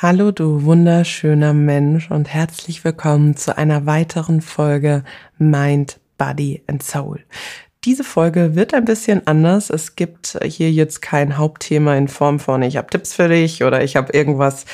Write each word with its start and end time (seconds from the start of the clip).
Hallo 0.00 0.30
du 0.30 0.62
wunderschöner 0.62 1.52
Mensch 1.52 2.08
und 2.12 2.32
herzlich 2.32 2.84
willkommen 2.84 3.36
zu 3.36 3.58
einer 3.58 3.84
weiteren 3.84 4.42
Folge 4.42 5.02
Mind, 5.38 5.98
Body 6.18 6.62
and 6.68 6.84
Soul. 6.84 7.24
Diese 7.84 8.04
Folge 8.04 8.54
wird 8.54 8.74
ein 8.74 8.84
bisschen 8.84 9.26
anders. 9.26 9.70
Es 9.70 9.96
gibt 9.96 10.38
hier 10.44 10.70
jetzt 10.70 11.02
kein 11.02 11.36
Hauptthema 11.36 11.96
in 11.96 12.06
Form 12.06 12.38
von 12.38 12.62
ich 12.62 12.76
habe 12.76 12.86
Tipps 12.88 13.12
für 13.12 13.28
dich 13.28 13.64
oder 13.64 13.82
ich 13.82 13.96
habe 13.96 14.12
irgendwas 14.12 14.66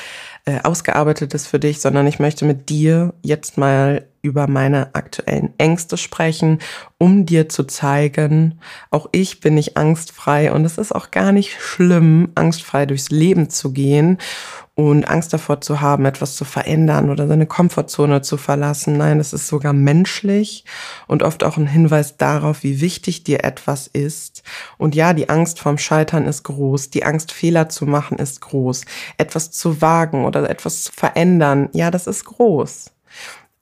äh, 0.45 0.59
ausgearbeitetes 0.61 1.47
für 1.47 1.57
dich, 1.57 1.81
sondern 1.81 2.05
ich 2.05 2.19
möchte 2.19 2.45
mit 2.45 2.69
dir 2.69 3.15
jetzt 3.23 3.57
mal 3.57 4.05
über 4.25 4.47
meine 4.47 4.93
aktuellen 4.95 5.53
Ängste 5.57 5.97
sprechen, 5.97 6.59
um 6.97 7.25
dir 7.25 7.47
zu 7.47 7.63
zeigen, 7.63 8.59
auch 8.91 9.07
ich 9.11 9.39
bin 9.39 9.55
nicht 9.55 9.77
angstfrei 9.77 10.51
und 10.51 10.65
es 10.65 10.77
ist 10.77 10.93
auch 10.93 11.11
gar 11.11 11.31
nicht 11.31 11.61
schlimm, 11.61 12.31
angstfrei 12.35 12.85
durchs 12.85 13.09
Leben 13.09 13.49
zu 13.49 13.71
gehen 13.71 14.17
und 14.75 15.07
Angst 15.09 15.31
davor 15.31 15.61
zu 15.61 15.79
haben, 15.79 16.05
etwas 16.05 16.35
zu 16.35 16.43
verändern 16.43 17.09
oder 17.09 17.27
seine 17.27 17.45
Komfortzone 17.45 18.21
zu 18.21 18.35
verlassen. 18.35 18.97
Nein, 18.97 19.21
es 19.21 19.31
ist 19.31 19.47
sogar 19.47 19.71
menschlich 19.71 20.65
und 21.07 21.23
oft 21.23 21.45
auch 21.45 21.55
ein 21.55 21.67
Hinweis 21.67 22.17
darauf, 22.17 22.61
wie 22.63 22.81
wichtig 22.81 23.23
dir 23.23 23.45
etwas 23.45 23.87
ist. 23.87 24.43
Und 24.77 24.93
ja, 24.93 25.13
die 25.13 25.29
Angst 25.29 25.59
vorm 25.59 25.77
Scheitern 25.77 26.25
ist 26.25 26.43
groß, 26.43 26.89
die 26.89 27.05
Angst, 27.05 27.31
Fehler 27.31 27.69
zu 27.69 27.85
machen, 27.85 28.17
ist 28.17 28.41
groß. 28.41 28.83
Etwas 29.17 29.51
zu 29.51 29.81
wagen 29.81 30.25
oder 30.25 30.49
etwas 30.49 30.83
zu 30.83 30.91
verändern, 30.91 31.69
ja, 31.71 31.89
das 31.89 32.05
ist 32.05 32.25
groß. 32.25 32.91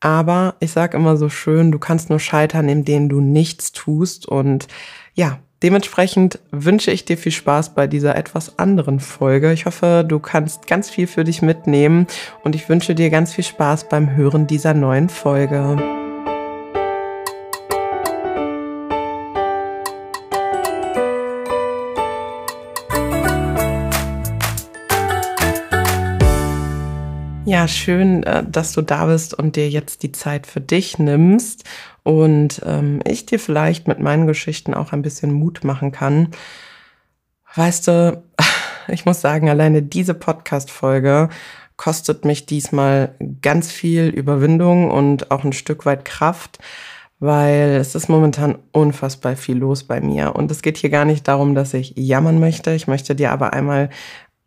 Aber 0.03 0.55
ich 0.59 0.71
sage 0.71 0.97
immer 0.97 1.15
so 1.15 1.29
schön, 1.29 1.71
du 1.71 1.79
kannst 1.79 2.09
nur 2.09 2.19
scheitern, 2.19 2.67
indem 2.67 3.07
du 3.07 3.21
nichts 3.21 3.71
tust. 3.71 4.27
Und 4.27 4.67
ja, 5.15 5.39
Dementsprechend 5.61 6.39
wünsche 6.51 6.91
ich 6.91 7.05
dir 7.05 7.17
viel 7.17 7.31
Spaß 7.31 7.73
bei 7.73 7.87
dieser 7.87 8.17
etwas 8.17 8.59
anderen 8.59 8.99
Folge. 8.99 9.53
Ich 9.53 9.65
hoffe, 9.65 10.03
du 10.05 10.19
kannst 10.19 10.67
ganz 10.67 10.89
viel 10.89 11.07
für 11.07 11.23
dich 11.23 11.41
mitnehmen 11.41 12.05
und 12.43 12.53
ich 12.53 12.67
wünsche 12.67 12.95
dir 12.95 13.09
ganz 13.09 13.33
viel 13.33 13.45
Spaß 13.45 13.87
beim 13.87 14.13
Hören 14.13 14.45
dieser 14.45 14.73
neuen 14.73 15.07
Folge. 15.07 16.02
Ja, 27.53 27.67
schön, 27.67 28.23
äh, 28.23 28.43
dass 28.43 28.71
du 28.71 28.81
da 28.81 29.05
bist 29.05 29.35
und 29.35 29.55
dir 29.55 29.69
jetzt 29.69 30.01
die 30.01 30.11
Zeit 30.11 30.47
für 30.47 30.59
dich 30.59 30.97
nimmst 30.97 31.65
und 32.01 32.63
ähm, 32.65 32.99
ich 33.05 33.27
dir 33.27 33.37
vielleicht 33.37 33.87
mit 33.87 33.99
meinen 33.99 34.25
Geschichten 34.25 34.73
auch 34.73 34.91
ein 34.91 35.03
bisschen 35.03 35.31
Mut 35.31 35.63
machen 35.63 35.91
kann. 35.91 36.29
Weißt 37.53 37.87
du, 37.87 38.23
ich 38.87 39.05
muss 39.05 39.21
sagen, 39.21 39.49
alleine 39.51 39.83
diese 39.83 40.15
Podcast-Folge 40.15 41.29
kostet 41.77 42.25
mich 42.25 42.47
diesmal 42.47 43.13
ganz 43.43 43.71
viel 43.71 44.07
Überwindung 44.07 44.89
und 44.89 45.29
auch 45.29 45.43
ein 45.43 45.53
Stück 45.53 45.85
weit 45.85 46.05
Kraft, 46.05 46.57
weil 47.19 47.77
es 47.79 47.93
ist 47.93 48.09
momentan 48.09 48.57
unfassbar 48.71 49.35
viel 49.35 49.57
los 49.57 49.83
bei 49.83 50.01
mir. 50.01 50.35
Und 50.35 50.49
es 50.49 50.63
geht 50.63 50.77
hier 50.77 50.89
gar 50.89 51.05
nicht 51.05 51.27
darum, 51.27 51.53
dass 51.53 51.75
ich 51.75 51.93
jammern 51.95 52.39
möchte. 52.39 52.71
Ich 52.71 52.87
möchte 52.87 53.13
dir 53.13 53.31
aber 53.31 53.53
einmal 53.53 53.91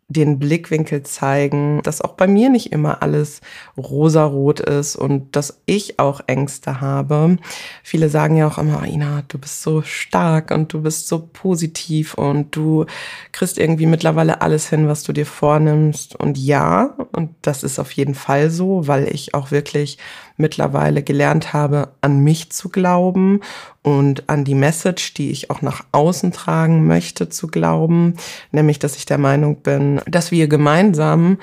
den 0.09 0.39
Blickwinkel 0.39 1.03
zeigen, 1.03 1.81
dass 1.83 2.01
auch 2.01 2.13
bei 2.13 2.27
mir 2.27 2.49
nicht 2.49 2.71
immer 2.71 3.01
alles 3.01 3.41
rosarot 3.75 4.61
ist 4.61 4.95
und 4.95 5.35
dass 5.35 5.61
ich 5.65 5.99
auch 5.99 6.21
Ängste 6.27 6.79
habe. 6.79 7.37
Viele 7.83 8.07
sagen 8.07 8.37
ja 8.37 8.47
auch 8.47 8.57
immer, 8.57 8.85
Ina, 8.85 9.23
du 9.27 9.37
bist 9.37 9.61
so 9.63 9.81
stark 9.81 10.51
und 10.51 10.71
du 10.71 10.81
bist 10.81 11.09
so 11.09 11.27
positiv 11.33 12.13
und 12.13 12.55
du 12.55 12.85
kriegst 13.33 13.57
irgendwie 13.57 13.85
mittlerweile 13.85 14.41
alles 14.41 14.69
hin, 14.69 14.87
was 14.87 15.03
du 15.03 15.11
dir 15.11 15.25
vornimmst. 15.25 16.15
Und 16.15 16.37
ja, 16.37 16.95
und 17.11 17.31
das 17.41 17.63
ist 17.63 17.77
auf 17.77 17.91
jeden 17.91 18.15
Fall 18.15 18.49
so, 18.49 18.87
weil 18.87 19.13
ich 19.13 19.33
auch 19.33 19.51
wirklich 19.51 19.97
mittlerweile 20.37 21.03
gelernt 21.03 21.51
habe, 21.53 21.89
an 22.01 22.19
mich 22.19 22.51
zu 22.51 22.69
glauben 22.69 23.41
und 23.81 24.29
an 24.29 24.43
die 24.43 24.55
Message, 24.55 25.13
die 25.15 25.31
ich 25.31 25.49
auch 25.49 25.61
nach 25.61 25.83
außen 25.91 26.31
tragen 26.31 26.85
möchte, 26.87 27.29
zu 27.29 27.47
glauben, 27.47 28.15
nämlich 28.51 28.79
dass 28.79 28.95
ich 28.95 29.05
der 29.05 29.17
Meinung 29.17 29.57
bin, 29.57 30.01
dass 30.05 30.31
wir 30.31 30.47
gemeinsam 30.47 31.39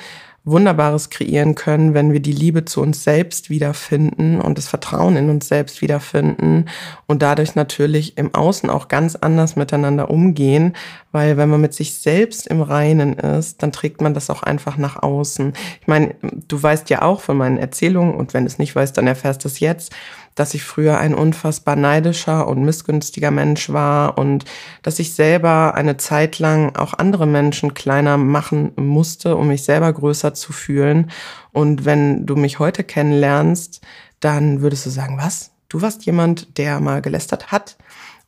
Wunderbares 0.46 1.08
kreieren 1.08 1.54
können, 1.54 1.94
wenn 1.94 2.12
wir 2.12 2.20
die 2.20 2.32
Liebe 2.32 2.66
zu 2.66 2.82
uns 2.82 3.02
selbst 3.02 3.48
wiederfinden 3.48 4.42
und 4.42 4.58
das 4.58 4.68
Vertrauen 4.68 5.16
in 5.16 5.30
uns 5.30 5.48
selbst 5.48 5.80
wiederfinden 5.80 6.66
und 7.06 7.22
dadurch 7.22 7.54
natürlich 7.54 8.18
im 8.18 8.34
Außen 8.34 8.68
auch 8.68 8.88
ganz 8.88 9.16
anders 9.16 9.56
miteinander 9.56 10.10
umgehen, 10.10 10.76
weil 11.12 11.38
wenn 11.38 11.48
man 11.48 11.62
mit 11.62 11.72
sich 11.72 11.94
selbst 11.94 12.46
im 12.46 12.60
Reinen 12.60 13.14
ist, 13.14 13.62
dann 13.62 13.72
trägt 13.72 14.02
man 14.02 14.12
das 14.12 14.28
auch 14.28 14.42
einfach 14.42 14.76
nach 14.76 15.02
außen. 15.02 15.54
Ich 15.80 15.86
meine, 15.86 16.14
du 16.48 16.62
weißt 16.62 16.90
ja 16.90 17.00
auch 17.00 17.20
von 17.20 17.38
meinen 17.38 17.56
Erzählungen 17.56 18.14
und 18.14 18.34
wenn 18.34 18.44
du 18.44 18.48
es 18.48 18.58
nicht 18.58 18.76
weißt, 18.76 18.98
dann 18.98 19.06
erfährst 19.06 19.44
du 19.44 19.48
es 19.48 19.60
jetzt, 19.60 19.94
dass 20.34 20.54
ich 20.54 20.64
früher 20.64 20.98
ein 20.98 21.14
unfassbar 21.14 21.76
neidischer 21.76 22.48
und 22.48 22.64
missgünstiger 22.64 23.30
Mensch 23.30 23.70
war 23.70 24.18
und 24.18 24.44
dass 24.82 24.98
ich 24.98 25.14
selber 25.14 25.74
eine 25.74 25.96
Zeit 25.96 26.38
lang 26.38 26.74
auch 26.76 26.94
andere 26.94 27.26
Menschen 27.26 27.74
kleiner 27.74 28.16
machen 28.16 28.72
musste, 28.76 29.36
um 29.36 29.48
mich 29.48 29.64
selber 29.64 29.92
größer 29.92 30.34
zu 30.34 30.52
fühlen. 30.52 31.10
Und 31.52 31.84
wenn 31.84 32.26
du 32.26 32.36
mich 32.36 32.58
heute 32.58 32.84
kennenlernst, 32.84 33.80
dann 34.20 34.60
würdest 34.60 34.86
du 34.86 34.90
sagen, 34.90 35.18
was? 35.18 35.50
Du 35.68 35.82
warst 35.82 36.06
jemand, 36.06 36.58
der 36.58 36.80
mal 36.80 37.02
gelästert 37.02 37.50
hat, 37.50 37.76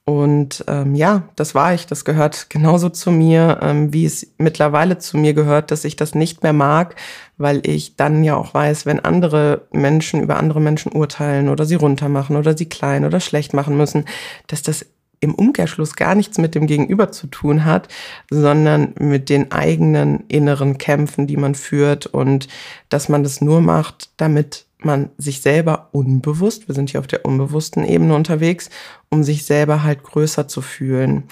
und 0.08 0.64
ähm, 0.68 0.94
ja, 0.94 1.28
das 1.34 1.56
war 1.56 1.74
ich. 1.74 1.86
Das 1.86 2.04
gehört 2.04 2.48
genauso 2.48 2.90
zu 2.90 3.10
mir, 3.10 3.58
ähm, 3.60 3.92
wie 3.92 4.04
es 4.04 4.34
mittlerweile 4.38 4.98
zu 4.98 5.18
mir 5.18 5.34
gehört, 5.34 5.72
dass 5.72 5.84
ich 5.84 5.96
das 5.96 6.14
nicht 6.14 6.44
mehr 6.44 6.52
mag, 6.52 6.94
weil 7.38 7.60
ich 7.66 7.96
dann 7.96 8.22
ja 8.22 8.36
auch 8.36 8.54
weiß, 8.54 8.86
wenn 8.86 9.00
andere 9.00 9.66
Menschen 9.72 10.22
über 10.22 10.36
andere 10.36 10.60
Menschen 10.60 10.92
urteilen 10.92 11.48
oder 11.48 11.64
sie 11.66 11.74
runtermachen 11.74 12.36
oder 12.36 12.56
sie 12.56 12.66
klein 12.66 13.04
oder 13.04 13.18
schlecht 13.18 13.52
machen 13.52 13.76
müssen, 13.76 14.04
dass 14.46 14.62
das 14.62 14.86
im 15.18 15.34
Umkehrschluss 15.34 15.96
gar 15.96 16.14
nichts 16.14 16.38
mit 16.38 16.54
dem 16.54 16.68
Gegenüber 16.68 17.10
zu 17.10 17.26
tun 17.26 17.64
hat, 17.64 17.88
sondern 18.30 18.94
mit 19.00 19.28
den 19.28 19.50
eigenen 19.50 20.20
inneren 20.28 20.78
Kämpfen, 20.78 21.26
die 21.26 21.36
man 21.36 21.56
führt 21.56 22.06
und 22.06 22.46
dass 22.90 23.08
man 23.08 23.24
das 23.24 23.40
nur 23.40 23.60
macht, 23.60 24.10
damit 24.18 24.66
man 24.78 25.10
sich 25.16 25.41
selber 25.41 25.88
unbewusst, 25.92 26.69
wir 26.69 26.75
sind 26.75 26.91
hier 26.91 27.00
auf 27.00 27.06
der 27.06 27.25
unbewussten 27.25 27.84
Ebene 27.84 28.14
unterwegs, 28.14 28.69
um 29.09 29.25
sich 29.25 29.44
selber 29.44 29.82
halt 29.82 30.03
größer 30.03 30.48
zu 30.48 30.60
fühlen. 30.60 31.25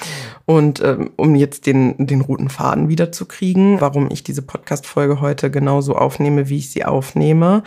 Und 0.47 0.83
ähm, 0.83 1.11
um 1.17 1.35
jetzt 1.35 1.67
den, 1.67 2.07
den 2.07 2.23
roten 2.23 2.49
Faden 2.49 2.89
wiederzukriegen, 2.89 3.81
warum 3.81 4.11
ich 4.11 4.25
diese 4.25 4.43
Podcast-Folge 4.43 5.21
heute 5.21 5.51
genauso 5.51 5.95
aufnehme, 5.95 6.49
wie 6.49 6.59
ich 6.59 6.71
sie 6.71 6.85
aufnehme. 6.85 7.63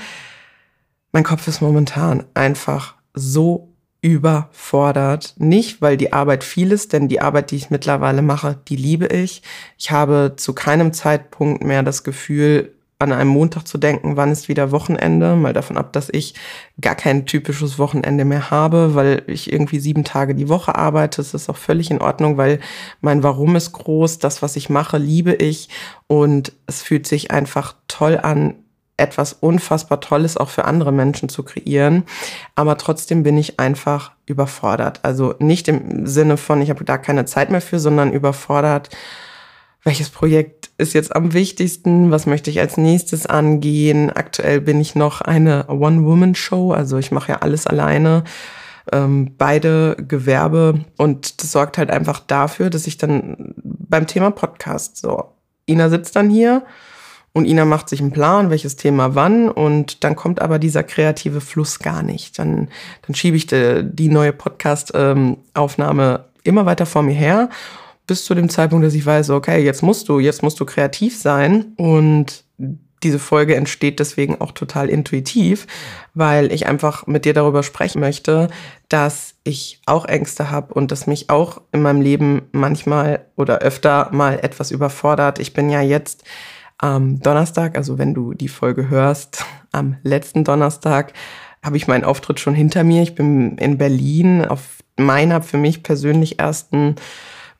Mein 1.12 1.24
Kopf 1.24 1.48
ist 1.48 1.62
momentan 1.62 2.24
einfach 2.34 2.96
so 3.14 3.74
überfordert. 4.02 5.36
Nicht, 5.38 5.82
weil 5.82 5.98
die 5.98 6.14
Arbeit 6.14 6.44
viel 6.44 6.72
ist, 6.72 6.94
denn 6.94 7.08
die 7.08 7.22
Arbeit, 7.22 7.52
die 7.52 7.56
ich 7.56 7.70
mittlerweile 7.70 8.22
mache, 8.22 8.58
die 8.68 8.76
liebe 8.76 9.08
ich. 9.08 9.42
Ich 9.78 9.92
habe 9.92 10.34
zu 10.38 10.54
keinem 10.54 10.94
Zeitpunkt 10.94 11.64
mehr 11.64 11.84
das 11.84 12.04
Gefühl, 12.04 12.77
an 13.00 13.12
einem 13.12 13.30
Montag 13.30 13.68
zu 13.68 13.78
denken, 13.78 14.18
wann 14.18 14.32
ist 14.32 14.50
wieder 14.50 14.72
Wochenende, 14.72 15.36
mal 15.36 15.54
davon 15.54 15.78
ab, 15.78 15.94
dass 15.94 16.10
ich 16.10 16.34
gar 16.82 16.96
kein 16.96 17.28
typisches 17.28 17.78
Wochenende 17.78 18.26
mehr 18.26 18.50
habe, 18.50 18.96
weil 18.96 19.22
ich 19.28 19.52
irgendwie 19.52 19.80
sieben 19.80 20.04
Tage 20.04 20.34
die 20.34 20.50
Woche 20.50 20.74
arbeite. 20.76 21.18
Das 21.18 21.36
ist 21.36 21.50
auch 21.50 21.58
völlig 21.58 21.92
in 21.92 22.02
Ordnung, 22.02 22.38
weil 22.38 22.60
mein 23.02 23.22
Warum 23.22 23.56
ist 23.56 23.72
groß, 23.72 24.18
das, 24.18 24.42
was 24.42 24.56
ich 24.56 24.70
mache, 24.70 24.98
liebe 24.98 25.34
ich 25.34 25.70
und 26.08 26.54
es 26.66 26.82
fühlt 26.82 27.06
sich 27.06 27.30
einfach 27.30 27.76
toll 27.88 28.18
an, 28.18 28.56
etwas 28.98 29.34
unfassbar 29.34 30.02
Tolles 30.02 30.38
auch 30.38 30.50
für 30.50 30.66
andere 30.66 30.92
Menschen 30.92 31.30
zu 31.30 31.44
kreieren. 31.44 32.04
Aber 32.56 32.80
trotzdem 32.80 33.22
bin 33.22 33.38
ich 33.38 33.60
einfach 33.60 34.12
überfordert. 34.26 35.02
Also 35.04 35.36
nicht 35.38 35.68
im 35.68 36.08
Sinne 36.08 36.36
von, 36.36 36.64
ich 36.64 36.72
habe 36.72 36.84
da 36.84 36.98
keine 36.98 37.26
Zeit 37.26 37.52
mehr 37.52 37.62
für, 37.62 37.80
sondern 37.80 38.12
überfordert 38.12 38.90
welches 39.88 40.10
Projekt 40.10 40.70
ist 40.78 40.94
jetzt 40.94 41.16
am 41.16 41.34
wichtigsten, 41.34 42.12
was 42.12 42.26
möchte 42.26 42.50
ich 42.50 42.60
als 42.60 42.76
nächstes 42.76 43.26
angehen. 43.26 44.12
Aktuell 44.12 44.60
bin 44.60 44.82
ich 44.82 44.96
noch 44.96 45.22
eine 45.22 45.66
One-Woman-Show, 45.70 46.74
also 46.74 46.98
ich 46.98 47.12
mache 47.12 47.32
ja 47.32 47.38
alles 47.38 47.68
alleine, 47.68 48.26
ähm, 48.92 49.32
beide 49.38 49.96
Gewerbe 49.96 50.82
und 50.98 51.42
das 51.42 51.54
sorgt 51.54 51.78
halt 51.78 51.90
einfach 51.90 52.20
dafür, 52.20 52.70
dass 52.70 52.86
ich 52.86 52.98
dann 52.98 53.54
beim 53.64 54.08
Thema 54.08 54.30
Podcast 54.32 54.98
so, 54.98 55.32
Ina 55.70 55.88
sitzt 55.88 56.18
dann 56.18 56.30
hier 56.30 56.66
und 57.32 57.46
Ina 57.46 57.64
macht 57.64 57.88
sich 57.88 58.02
einen 58.02 58.12
Plan, 58.12 58.50
welches 58.50 58.76
Thema 58.76 59.16
wann 59.16 59.50
und 59.50 60.04
dann 60.04 60.18
kommt 60.18 60.42
aber 60.42 60.60
dieser 60.60 60.84
kreative 60.84 61.40
Fluss 61.40 61.80
gar 61.80 62.04
nicht. 62.04 62.38
Dann, 62.40 62.68
dann 63.06 63.16
schiebe 63.16 63.38
ich 63.38 63.48
die, 63.48 63.84
die 63.90 64.10
neue 64.10 64.34
Podcast-Aufnahme 64.34 66.16
ähm, 66.16 66.26
immer 66.44 66.66
weiter 66.66 66.86
vor 66.86 67.04
mir 67.04 67.16
her 67.16 67.50
bis 68.08 68.26
zu 68.26 68.34
dem 68.34 68.50
Zeitpunkt, 68.50 68.86
dass 68.86 68.94
ich 68.94 69.06
weiß, 69.06 69.30
okay, 69.32 69.64
jetzt 69.64 69.84
musst 69.84 70.10
du, 70.10 70.20
jetzt 70.20 70.42
musst 70.42 70.60
du 70.60 70.66
kreativ 70.66 71.18
sein 71.18 71.74
und 71.76 72.46
diese 73.04 73.20
Folge 73.20 73.56
entsteht 73.56 74.00
deswegen 74.00 74.42
auch 74.42 74.52
total 74.52 74.90
intuitiv, 74.90 75.68
weil 76.16 76.52
ich 76.52 76.66
einfach 76.66 77.06
mit 77.06 77.26
dir 77.26 77.34
darüber 77.34 77.62
sprechen 77.62 78.00
möchte, 78.00 78.48
dass 78.90 79.36
ich 79.44 79.82
auch 79.86 80.06
Ängste 80.06 80.50
habe 80.50 80.74
und 80.74 80.92
dass 80.92 81.06
mich 81.06 81.30
auch 81.30 81.62
in 81.72 81.84
meinem 81.84 82.02
Leben 82.02 82.44
manchmal 82.54 83.26
oder 83.36 83.60
öfter 83.60 84.10
mal 84.14 84.40
etwas 84.42 84.72
überfordert. 84.72 85.38
Ich 85.38 85.54
bin 85.54 85.70
ja 85.70 85.82
jetzt 85.82 86.24
Am 86.80 87.20
Donnerstag, 87.20 87.76
also 87.76 87.98
wenn 87.98 88.14
du 88.14 88.34
die 88.34 88.48
Folge 88.48 88.90
hörst, 88.90 89.44
am 89.72 89.98
letzten 90.04 90.44
Donnerstag 90.44 91.14
habe 91.64 91.76
ich 91.76 91.88
meinen 91.88 92.04
Auftritt 92.04 92.40
schon 92.40 92.54
hinter 92.54 92.84
mir. 92.84 93.02
Ich 93.02 93.16
bin 93.16 93.58
in 93.58 93.80
Berlin 93.80 94.46
auf 94.46 94.62
meiner 94.96 95.42
für 95.42 95.58
mich 95.58 95.82
persönlich 95.82 96.40
ersten 96.40 96.96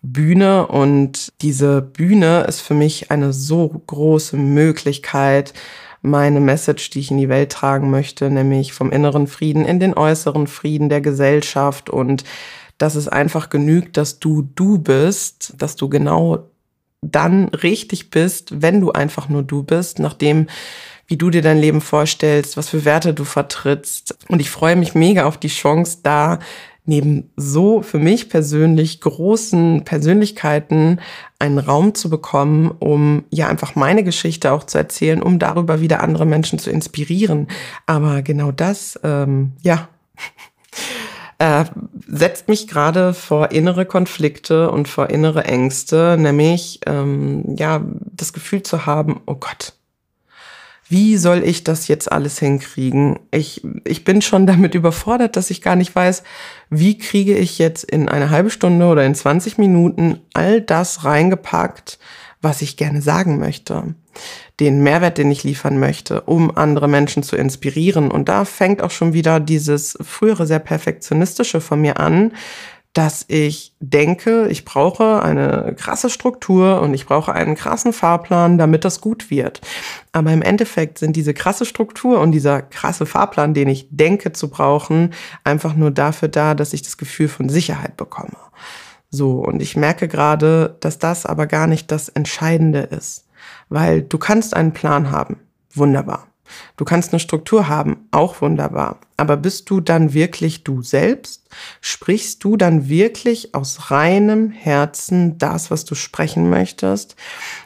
Bühne 0.02 0.68
und 0.68 1.34
diese 1.42 1.82
Bühne 1.82 2.46
ist 2.48 2.62
für 2.62 2.74
mich 2.74 3.12
eine 3.12 3.34
so 3.34 3.70
große 3.88 4.38
Möglichkeit, 4.38 5.54
meine 6.02 6.40
Message, 6.40 6.90
die 6.92 7.00
ich 7.00 7.12
in 7.12 7.18
die 7.18 7.30
Welt 7.30 7.52
tragen 7.52 7.90
möchte, 7.90 8.30
nämlich 8.30 8.74
vom 8.74 8.92
inneren 8.92 9.28
Frieden 9.28 9.66
in 9.66 9.80
den 9.80 9.96
äußeren 9.96 10.48
Frieden 10.48 10.90
der 10.90 11.02
Gesellschaft 11.02 11.90
und 11.90 12.24
dass 12.78 12.96
es 12.96 13.08
einfach 13.08 13.50
genügt, 13.50 13.98
dass 13.98 14.20
du 14.20 14.48
du 14.56 14.78
bist, 14.78 15.54
dass 15.58 15.76
du 15.76 15.90
genau 15.90 16.50
dann 17.02 17.50
richtig 17.50 18.10
bist, 18.10 18.62
wenn 18.62 18.82
du 18.82 18.92
einfach 18.92 19.30
nur 19.30 19.44
du 19.44 19.64
bist, 19.64 20.00
nachdem 20.00 20.48
wie 21.08 21.18
du 21.18 21.30
dir 21.30 21.42
dein 21.42 21.60
Leben 21.60 21.80
vorstellst, 21.80 22.58
was 22.58 22.70
für 22.70 22.84
Werte 22.84 23.14
du 23.14 23.24
vertrittst. 23.24 24.18
Und 24.28 24.42
ich 24.42 24.50
freue 24.50 24.76
mich 24.76 24.94
mega 24.94 25.26
auf 25.26 25.38
die 25.38 25.48
Chance, 25.48 26.00
da 26.04 26.40
neben 26.88 27.30
so 27.36 27.82
für 27.82 28.00
mich 28.00 28.30
persönlich 28.30 29.02
großen 29.02 29.84
Persönlichkeiten 29.84 31.00
einen 31.38 31.60
Raum 31.60 31.94
zu 31.94 32.10
bekommen, 32.10 32.72
um 32.80 33.26
ja 33.30 33.48
einfach 33.48 33.76
meine 33.76 34.04
Geschichte 34.04 34.52
auch 34.52 34.64
zu 34.64 34.78
erzählen, 34.78 35.22
um 35.22 35.38
darüber 35.38 35.82
wieder 35.82 36.02
andere 36.02 36.26
Menschen 36.26 36.60
zu 36.60 36.72
inspirieren. 36.72 37.48
Aber 37.86 38.22
genau 38.22 38.52
das, 38.52 39.00
ähm, 39.04 39.52
ja, 39.62 39.90
äh, 41.40 41.66
setzt 42.08 42.48
mich 42.48 42.68
gerade 42.68 43.14
vor 43.14 43.52
innere 43.52 43.86
Konflikte 43.86 44.72
und 44.72 44.88
vor 44.88 45.10
innere 45.10 45.44
Ängste, 45.44 46.18
nämlich 46.18 46.80
ähm, 46.88 47.56
ja 47.58 47.84
das 48.16 48.34
Gefühl 48.34 48.64
zu 48.64 48.86
haben, 48.86 49.22
oh 49.26 49.36
Gott, 49.36 49.77
wie 50.90 51.18
soll 51.18 51.44
ich 51.44 51.64
das 51.64 51.88
jetzt 51.88 52.12
alles 52.12 52.40
hinkriegen? 52.40 53.20
Ich, 53.32 53.64
ich 53.84 54.04
bin 54.04 54.22
schon 54.22 54.48
damit 54.48 54.76
überfordert, 54.76 55.36
dass 55.36 55.50
ich 55.50 55.62
gar 55.62 55.76
nicht 55.76 55.96
weiß, 55.96 56.24
wie 56.70 56.98
kriege 56.98 57.36
ich 57.36 57.58
jetzt 57.58 57.84
in 57.84 58.10
eine 58.10 58.30
halbe 58.30 58.50
Stunde 58.50 58.86
oder 58.86 59.06
in 59.06 59.16
20 59.16 59.58
Minuten 59.58 60.20
all 60.34 60.62
das 60.62 61.04
reingepackt, 61.04 62.00
was 62.42 62.62
ich 62.62 62.78
gerne 62.78 63.02
sagen 63.02 63.40
möchte. 63.40 63.96
Den 64.60 64.82
Mehrwert, 64.82 65.20
den 65.20 65.30
ich 65.30 65.44
liefern 65.44 65.80
möchte, 65.80 66.22
um 66.22 66.56
andere 66.56 66.88
Menschen 66.88 67.22
zu 67.22 67.36
inspirieren. 67.36 68.10
Und 68.10 68.30
da 68.30 68.46
fängt 68.46 68.82
auch 68.82 68.90
schon 68.90 69.14
wieder 69.14 69.40
dieses 69.40 69.98
frühere 70.02 70.48
sehr 70.48 70.60
perfektionistische 70.60 71.62
von 71.62 71.82
mir 71.82 72.00
an, 72.00 72.32
dass 72.94 73.26
ich 73.28 73.76
denke, 73.80 74.48
ich 74.48 74.66
brauche 74.66 75.22
eine 75.22 75.76
krasse 75.78 76.10
Struktur 76.10 76.82
und 76.82 76.94
ich 76.94 77.06
brauche 77.06 77.32
einen 77.32 77.56
krassen 77.56 77.94
Fahrplan, 77.94 78.58
damit 78.58 78.86
das 78.86 79.02
gut 79.02 79.30
wird. 79.30 79.62
Aber 80.12 80.34
im 80.34 80.42
Endeffekt 80.42 80.98
sind 80.98 81.16
diese 81.16 81.36
krasse 81.36 81.66
Struktur 81.66 82.20
und 82.20 82.32
dieser 82.32 82.64
krasse 82.64 83.06
Fahrplan, 83.06 83.54
den 83.54 83.68
ich 83.68 83.88
denke 83.92 84.34
zu 84.34 84.50
brauchen, 84.50 85.14
einfach 85.44 85.76
nur 85.76 85.92
dafür 85.92 86.28
da, 86.28 86.56
dass 86.56 86.74
ich 86.74 86.82
das 86.82 86.98
Gefühl 86.98 87.28
von 87.28 87.50
Sicherheit 87.50 87.98
bekomme. 87.98 88.38
So, 89.10 89.40
und 89.40 89.62
ich 89.62 89.76
merke 89.78 90.08
gerade, 90.08 90.76
dass 90.80 91.00
das 91.00 91.26
aber 91.26 91.48
gar 91.48 91.68
nicht 91.68 91.92
das 91.92 92.10
Entscheidende 92.10 92.80
ist, 92.80 93.28
weil 93.70 94.02
du 94.02 94.18
kannst 94.18 94.56
einen 94.56 94.74
Plan 94.74 95.12
haben. 95.12 95.40
Wunderbar. 95.74 96.28
Du 96.76 96.86
kannst 96.86 97.12
eine 97.12 97.20
Struktur 97.20 97.68
haben, 97.68 98.08
auch 98.12 98.42
wunderbar. 98.42 99.00
Aber 99.18 99.38
bist 99.38 99.70
du 99.70 99.82
dann 99.82 100.14
wirklich 100.14 100.64
du 100.64 100.82
selbst? 100.82 101.50
Sprichst 101.82 102.44
du 102.44 102.58
dann 102.58 102.88
wirklich 102.88 103.56
aus 103.56 103.92
reinem 103.92 104.52
Herzen 104.52 105.38
das, 105.38 105.72
was 105.72 105.86
du 105.86 105.96
sprechen 105.96 106.50
möchtest? 106.50 107.16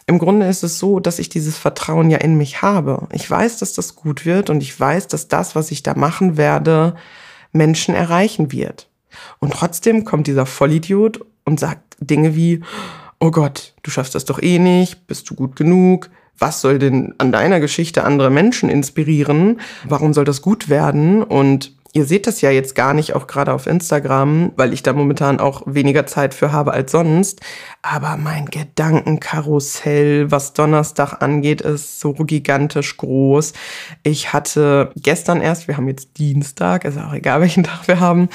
Im 0.07 0.17
Grunde 0.17 0.47
ist 0.47 0.63
es 0.63 0.79
so, 0.79 0.99
dass 0.99 1.19
ich 1.19 1.29
dieses 1.29 1.57
Vertrauen 1.57 2.09
ja 2.09 2.19
in 2.19 2.37
mich 2.37 2.61
habe. 2.61 3.07
Ich 3.11 3.29
weiß, 3.29 3.57
dass 3.57 3.73
das 3.73 3.95
gut 3.95 4.25
wird 4.25 4.49
und 4.49 4.61
ich 4.61 4.79
weiß, 4.79 5.07
dass 5.07 5.27
das, 5.27 5.55
was 5.55 5.71
ich 5.71 5.83
da 5.83 5.93
machen 5.95 6.37
werde, 6.37 6.95
Menschen 7.51 7.95
erreichen 7.95 8.51
wird. 8.51 8.87
Und 9.39 9.53
trotzdem 9.53 10.05
kommt 10.05 10.27
dieser 10.27 10.45
Vollidiot 10.45 11.25
und 11.43 11.59
sagt 11.59 11.97
Dinge 11.99 12.35
wie, 12.35 12.61
oh 13.19 13.31
Gott, 13.31 13.73
du 13.83 13.91
schaffst 13.91 14.15
das 14.15 14.25
doch 14.25 14.41
eh 14.41 14.59
nicht, 14.59 15.07
bist 15.07 15.29
du 15.29 15.35
gut 15.35 15.55
genug, 15.55 16.09
was 16.37 16.61
soll 16.61 16.79
denn 16.79 17.13
an 17.17 17.31
deiner 17.31 17.59
Geschichte 17.59 18.03
andere 18.03 18.29
Menschen 18.29 18.69
inspirieren? 18.69 19.59
Warum 19.87 20.13
soll 20.13 20.25
das 20.25 20.41
gut 20.41 20.69
werden? 20.69 21.23
Und 21.23 21.73
Ihr 21.93 22.05
seht 22.05 22.25
das 22.25 22.39
ja 22.39 22.51
jetzt 22.51 22.73
gar 22.73 22.93
nicht, 22.93 23.15
auch 23.15 23.27
gerade 23.27 23.51
auf 23.51 23.67
Instagram, 23.67 24.53
weil 24.55 24.71
ich 24.71 24.81
da 24.81 24.93
momentan 24.93 25.41
auch 25.41 25.63
weniger 25.65 26.05
Zeit 26.05 26.33
für 26.33 26.53
habe 26.53 26.71
als 26.71 26.93
sonst. 26.93 27.41
Aber 27.81 28.15
mein 28.15 28.45
Gedankenkarussell, 28.45 30.31
was 30.31 30.53
Donnerstag 30.53 31.21
angeht, 31.21 31.59
ist 31.59 31.99
so 31.99 32.13
gigantisch 32.13 32.95
groß. 32.95 33.51
Ich 34.03 34.31
hatte 34.31 34.91
gestern 34.95 35.41
erst, 35.41 35.67
wir 35.67 35.75
haben 35.75 35.89
jetzt 35.89 36.17
Dienstag, 36.17 36.85
ist 36.85 36.97
auch 36.97 37.13
egal, 37.13 37.41
welchen 37.41 37.63
Tag 37.63 37.89
wir 37.89 37.99
haben, 37.99 38.29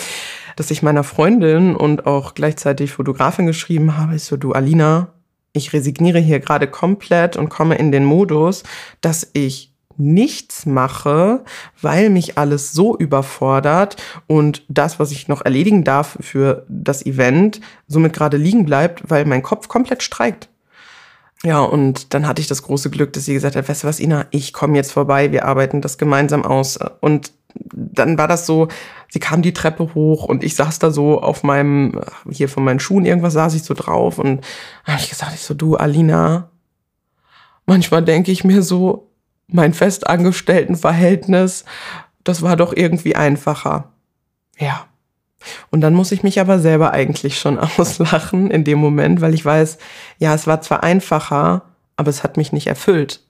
dass 0.57 0.71
ich 0.71 0.83
meiner 0.83 1.05
Freundin 1.05 1.75
und 1.75 2.07
auch 2.07 2.35
gleichzeitig 2.35 2.93
Fotografin 2.93 3.47
geschrieben 3.47 3.97
habe. 3.97 4.17
Ich 4.17 4.25
so, 4.25 4.37
du 4.37 4.53
Alina, 4.53 5.15
ich 5.57 5.73
resigniere 5.73 6.19
hier 6.19 6.41
gerade 6.41 6.67
komplett 6.67 7.37
und 7.37 7.49
komme 7.49 7.77
in 7.77 7.91
den 7.93 8.05
Modus, 8.05 8.63
dass 9.01 9.31
ich 9.33 9.73
nichts 9.99 10.67
mache, 10.67 11.43
weil 11.81 12.11
mich 12.11 12.37
alles 12.39 12.73
so 12.73 12.97
überfordert 12.97 13.97
und 14.27 14.63
das, 14.69 14.99
was 14.99 15.11
ich 15.11 15.29
noch 15.29 15.45
erledigen 15.45 15.85
darf 15.85 16.19
für 16.21 16.67
das 16.69 17.05
Event, 17.07 17.61
somit 17.89 18.13
gerade 18.13 18.37
liegen 18.37 18.67
bleibt, 18.67 19.09
weil 19.09 19.25
mein 19.25 19.43
Kopf 19.43 19.69
komplett 19.69 20.03
streikt. 20.03 20.49
Ja, 21.43 21.61
und 21.61 22.15
dann 22.15 22.27
hatte 22.27 22.41
ich 22.41 22.49
das 22.49 22.63
große 22.63 22.91
Glück, 22.91 23.13
dass 23.13 23.27
sie 23.27 23.35
gesagt 23.35 23.57
hat, 23.57 23.69
weißt 23.69 23.85
du 23.85 23.89
was, 23.89 24.01
Ina, 24.01 24.27
ich 24.31 24.53
komme 24.53 24.77
jetzt 24.77 24.93
vorbei, 24.93 25.33
wir 25.33 25.45
arbeiten 25.45 25.81
das 25.81 25.99
gemeinsam 25.99 26.45
aus. 26.45 26.79
Und 27.01 27.33
dann 27.73 28.19
war 28.19 28.29
das 28.29 28.47
so, 28.47 28.69
sie 29.09 29.19
kam 29.19 29.43
die 29.43 29.53
Treppe 29.53 29.95
hoch 29.95 30.25
und 30.25 30.45
ich 30.45 30.55
saß 30.55 30.79
da 30.79 30.91
so 30.91 31.21
auf 31.21 31.43
meinem, 31.43 32.01
hier 32.31 32.49
von 32.49 32.65
meinen 32.65 32.81
Schuhen, 32.81 33.07
irgendwas 33.07 33.35
saß 33.35 33.55
ich 33.55 33.63
so 33.63 33.75
drauf 33.75 34.19
und 34.19 34.45
habe 34.85 35.01
ich 35.01 35.09
gesagt, 35.09 35.35
ich 35.35 35.43
so, 35.43 35.55
du, 35.55 35.77
Alina, 35.77 36.51
manchmal 37.67 38.05
denke 38.05 38.33
ich 38.33 38.45
mir 38.45 38.63
so, 38.63 39.11
mein 39.49 39.75
Festangestelltenverhältnis, 39.75 41.65
das 42.25 42.43
war 42.43 42.57
doch 42.57 42.73
irgendwie 42.75 43.15
einfacher. 43.17 43.93
Ja. 44.59 44.87
Und 45.71 45.81
dann 45.81 45.95
muss 45.95 46.13
ich 46.13 46.23
mich 46.23 46.41
aber 46.41 46.59
selber 46.59 46.93
eigentlich 46.93 47.39
schon 47.39 47.59
auslachen 47.79 48.51
in 48.51 48.65
dem 48.65 48.79
Moment, 48.79 49.21
weil 49.21 49.35
ich 49.35 49.45
weiß, 49.45 49.79
ja, 50.19 50.35
es 50.35 50.47
war 50.47 50.61
zwar 50.61 50.83
einfacher, 50.83 51.63
aber 51.97 52.11
es 52.11 52.23
hat 52.23 52.37
mich 52.37 52.53
nicht 52.53 52.67
erfüllt. 52.67 53.21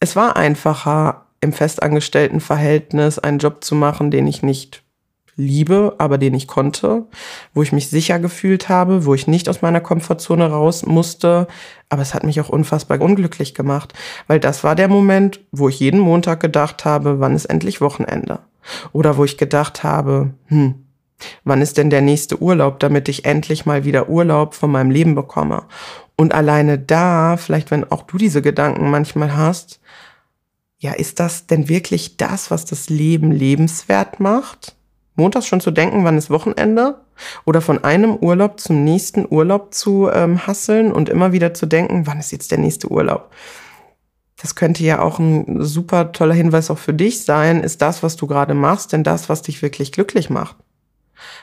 Es 0.00 0.16
war 0.16 0.36
einfacher, 0.36 1.23
im 1.44 1.52
festangestellten 1.52 2.40
Verhältnis 2.40 3.18
einen 3.18 3.38
Job 3.38 3.62
zu 3.62 3.74
machen, 3.74 4.10
den 4.10 4.26
ich 4.26 4.42
nicht 4.42 4.82
liebe, 5.36 5.94
aber 5.98 6.18
den 6.18 6.34
ich 6.34 6.46
konnte, 6.46 7.06
wo 7.54 7.62
ich 7.62 7.72
mich 7.72 7.90
sicher 7.90 8.18
gefühlt 8.18 8.68
habe, 8.68 9.04
wo 9.04 9.14
ich 9.14 9.26
nicht 9.26 9.48
aus 9.48 9.62
meiner 9.62 9.80
Komfortzone 9.80 10.48
raus 10.48 10.86
musste. 10.86 11.46
Aber 11.88 12.02
es 12.02 12.14
hat 12.14 12.24
mich 12.24 12.40
auch 12.40 12.48
unfassbar 12.48 13.00
unglücklich 13.00 13.54
gemacht, 13.54 13.92
weil 14.26 14.40
das 14.40 14.64
war 14.64 14.74
der 14.74 14.88
Moment, 14.88 15.40
wo 15.52 15.68
ich 15.68 15.80
jeden 15.80 16.00
Montag 16.00 16.40
gedacht 16.40 16.84
habe, 16.84 17.20
wann 17.20 17.34
ist 17.34 17.46
endlich 17.46 17.80
Wochenende? 17.80 18.40
Oder 18.92 19.16
wo 19.16 19.24
ich 19.24 19.36
gedacht 19.36 19.84
habe, 19.84 20.34
hm, 20.46 20.86
wann 21.44 21.62
ist 21.62 21.78
denn 21.78 21.90
der 21.90 22.00
nächste 22.00 22.40
Urlaub, 22.40 22.80
damit 22.80 23.08
ich 23.08 23.24
endlich 23.24 23.66
mal 23.66 23.84
wieder 23.84 24.08
Urlaub 24.08 24.54
von 24.54 24.70
meinem 24.70 24.90
Leben 24.90 25.14
bekomme? 25.14 25.64
Und 26.16 26.32
alleine 26.32 26.78
da, 26.78 27.36
vielleicht 27.36 27.70
wenn 27.70 27.90
auch 27.90 28.02
du 28.02 28.18
diese 28.18 28.40
Gedanken 28.40 28.88
manchmal 28.90 29.36
hast, 29.36 29.80
ja, 30.84 30.92
ist 30.92 31.18
das 31.18 31.46
denn 31.46 31.70
wirklich 31.70 32.18
das, 32.18 32.50
was 32.50 32.66
das 32.66 32.90
Leben 32.90 33.32
lebenswert 33.32 34.20
macht? 34.20 34.76
Montags 35.14 35.46
schon 35.46 35.62
zu 35.62 35.70
denken, 35.70 36.04
wann 36.04 36.18
ist 36.18 36.28
Wochenende? 36.28 37.00
Oder 37.46 37.62
von 37.62 37.82
einem 37.82 38.16
Urlaub 38.16 38.60
zum 38.60 38.84
nächsten 38.84 39.24
Urlaub 39.26 39.72
zu 39.72 40.10
ähm, 40.12 40.46
hasseln 40.46 40.92
und 40.92 41.08
immer 41.08 41.32
wieder 41.32 41.54
zu 41.54 41.64
denken, 41.64 42.06
wann 42.06 42.20
ist 42.20 42.32
jetzt 42.32 42.50
der 42.50 42.58
nächste 42.58 42.90
Urlaub? 42.90 43.30
Das 44.36 44.56
könnte 44.56 44.84
ja 44.84 45.00
auch 45.00 45.18
ein 45.18 45.62
super 45.62 46.12
toller 46.12 46.34
Hinweis 46.34 46.70
auch 46.70 46.76
für 46.76 46.92
dich 46.92 47.24
sein. 47.24 47.62
Ist 47.62 47.80
das, 47.80 48.02
was 48.02 48.16
du 48.16 48.26
gerade 48.26 48.52
machst, 48.52 48.92
denn 48.92 49.04
das, 49.04 49.30
was 49.30 49.40
dich 49.40 49.62
wirklich 49.62 49.90
glücklich 49.90 50.28
macht? 50.28 50.56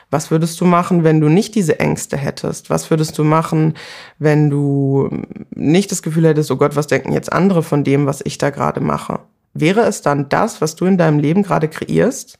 Was 0.08 0.30
würdest 0.30 0.60
du 0.60 0.66
machen, 0.66 1.02
wenn 1.02 1.20
du 1.20 1.28
nicht 1.28 1.56
diese 1.56 1.80
Ängste 1.80 2.16
hättest? 2.16 2.70
Was 2.70 2.90
würdest 2.90 3.18
du 3.18 3.24
machen, 3.24 3.74
wenn 4.20 4.50
du 4.50 5.10
nicht 5.50 5.90
das 5.90 6.02
Gefühl 6.02 6.28
hättest, 6.28 6.52
oh 6.52 6.56
Gott, 6.56 6.76
was 6.76 6.86
denken 6.86 7.10
jetzt 7.10 7.32
andere 7.32 7.64
von 7.64 7.82
dem, 7.82 8.06
was 8.06 8.20
ich 8.24 8.38
da 8.38 8.50
gerade 8.50 8.80
mache? 8.80 9.18
Wäre 9.54 9.82
es 9.82 10.02
dann 10.02 10.28
das, 10.28 10.60
was 10.60 10.76
du 10.76 10.86
in 10.86 10.98
deinem 10.98 11.18
Leben 11.18 11.42
gerade 11.42 11.68
kreierst? 11.68 12.38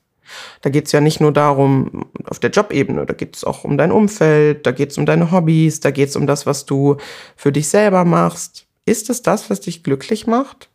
Da 0.63 0.71
geht 0.71 0.87
es 0.87 0.93
ja 0.93 1.01
nicht 1.01 1.21
nur 1.21 1.33
darum, 1.33 2.07
auf 2.25 2.39
der 2.39 2.51
Jobebene, 2.51 3.05
da 3.05 3.13
geht 3.13 3.37
es 3.37 3.45
auch 3.45 3.65
um 3.65 3.77
dein 3.77 3.93
Umfeld, 3.93 4.67
da 4.67 4.71
geht 4.73 4.91
es 4.91 4.99
um 4.99 5.05
deine 5.05 5.31
Hobbys, 5.31 5.81
da 5.81 5.91
geht 5.91 6.09
es 6.09 6.17
um 6.17 6.27
das, 6.27 6.47
was 6.47 6.65
du 6.65 6.97
für 7.37 7.53
dich 7.53 7.69
selber 7.69 8.05
machst. 8.05 8.67
Ist 8.85 9.11
es 9.11 9.23
das, 9.23 9.51
was 9.51 9.61
dich 9.61 9.83
glücklich 9.83 10.27
macht? 10.27 10.71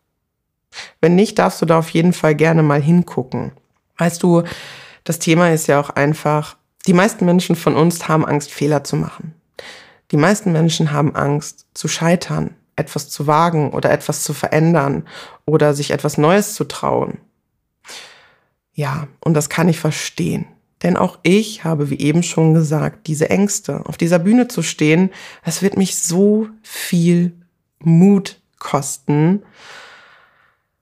Wenn 1.02 1.16
nicht, 1.16 1.40
darfst 1.40 1.62
du 1.62 1.66
da 1.66 1.80
auf 1.80 1.90
jeden 1.90 2.14
Fall 2.14 2.36
gerne 2.36 2.62
mal 2.62 2.82
hingucken. 2.82 3.52
Weißt 3.98 4.22
du, 4.22 4.44
das 5.04 5.20
Thema 5.20 5.52
ist 5.52 5.68
ja 5.68 5.80
auch 5.80 5.90
einfach, 5.90 6.58
die 6.86 6.94
meisten 6.94 7.26
Menschen 7.26 7.56
von 7.56 7.76
uns 7.76 8.08
haben 8.08 8.26
Angst, 8.26 8.52
Fehler 8.52 8.84
zu 8.84 8.96
machen. 8.96 9.34
Die 10.12 10.18
meisten 10.18 10.52
Menschen 10.52 10.92
haben 10.92 11.16
Angst 11.16 11.66
zu 11.74 11.88
scheitern. 11.88 12.56
Etwas 12.78 13.10
zu 13.10 13.28
wagen 13.28 13.72
oder 13.72 13.92
etwas 13.92 14.24
zu 14.24 14.34
verändern 14.34 15.06
oder 15.46 15.74
sich 15.74 15.92
etwas 15.92 16.18
Neues 16.18 16.54
zu 16.54 16.64
trauen. 16.64 17.18
Ja, 18.74 19.08
und 19.20 19.34
das 19.34 19.50
kann 19.50 19.68
ich 19.68 19.80
verstehen. 19.80 20.46
Denn 20.84 20.96
auch 20.96 21.18
ich 21.24 21.64
habe, 21.64 21.90
wie 21.90 22.00
eben 22.00 22.22
schon 22.22 22.54
gesagt, 22.54 23.08
diese 23.08 23.30
Ängste. 23.30 23.86
Auf 23.86 23.98
dieser 23.98 24.20
Bühne 24.20 24.48
zu 24.48 24.62
stehen, 24.62 25.10
das 25.44 25.64
wird 25.64 25.76
mich 25.76 25.98
so 25.98 26.48
viel 26.62 27.34
Mut 27.80 28.40
kosten. 28.60 29.42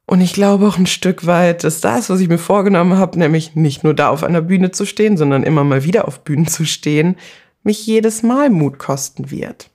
Und 0.05 0.21
ich 0.21 0.33
glaube 0.33 0.67
auch 0.67 0.77
ein 0.77 0.85
Stück 0.85 1.25
weit, 1.25 1.63
dass 1.63 1.79
das, 1.79 2.09
was 2.09 2.19
ich 2.19 2.27
mir 2.27 2.37
vorgenommen 2.37 2.97
habe, 2.97 3.17
nämlich 3.17 3.55
nicht 3.55 3.83
nur 3.83 3.93
da 3.93 4.09
auf 4.09 4.23
einer 4.23 4.41
Bühne 4.41 4.71
zu 4.71 4.85
stehen, 4.85 5.15
sondern 5.17 5.43
immer 5.43 5.63
mal 5.63 5.83
wieder 5.83 6.07
auf 6.07 6.23
Bühnen 6.23 6.47
zu 6.47 6.65
stehen, 6.65 7.15
mich 7.63 7.87
jedes 7.87 8.21
Mal 8.21 8.49
Mut 8.49 8.77
kosten 8.77 9.31
wird. 9.31 9.69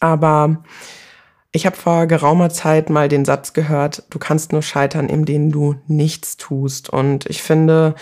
Aber 0.00 0.64
ich 1.52 1.66
habe 1.66 1.76
vor 1.76 2.06
geraumer 2.06 2.48
Zeit 2.48 2.88
mal 2.88 3.08
den 3.08 3.26
Satz 3.26 3.52
gehört, 3.52 4.04
du 4.08 4.18
kannst 4.18 4.52
nur 4.52 4.62
scheitern, 4.62 5.08
indem 5.08 5.52
du 5.52 5.76
nichts 5.86 6.38
tust. 6.38 6.88
Und 6.88 7.26
ich 7.26 7.42
finde, 7.42 7.94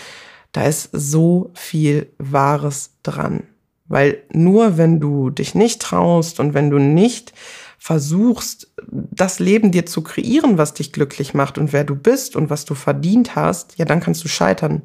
da 0.53 0.63
ist 0.63 0.89
so 0.93 1.51
viel 1.53 2.11
Wahres 2.17 2.91
dran. 3.03 3.43
Weil 3.85 4.23
nur 4.31 4.77
wenn 4.77 5.01
du 5.01 5.29
dich 5.29 5.53
nicht 5.53 5.81
traust 5.81 6.39
und 6.39 6.53
wenn 6.53 6.69
du 6.69 6.79
nicht 6.79 7.33
versuchst, 7.77 8.73
das 8.89 9.39
Leben 9.39 9.71
dir 9.71 9.85
zu 9.85 10.01
kreieren, 10.01 10.57
was 10.57 10.73
dich 10.73 10.93
glücklich 10.93 11.33
macht 11.33 11.57
und 11.57 11.73
wer 11.73 11.83
du 11.83 11.95
bist 11.95 12.37
und 12.37 12.49
was 12.49 12.63
du 12.63 12.73
verdient 12.73 13.35
hast, 13.35 13.77
ja, 13.77 13.83
dann 13.83 13.99
kannst 13.99 14.23
du 14.23 14.29
scheitern, 14.29 14.83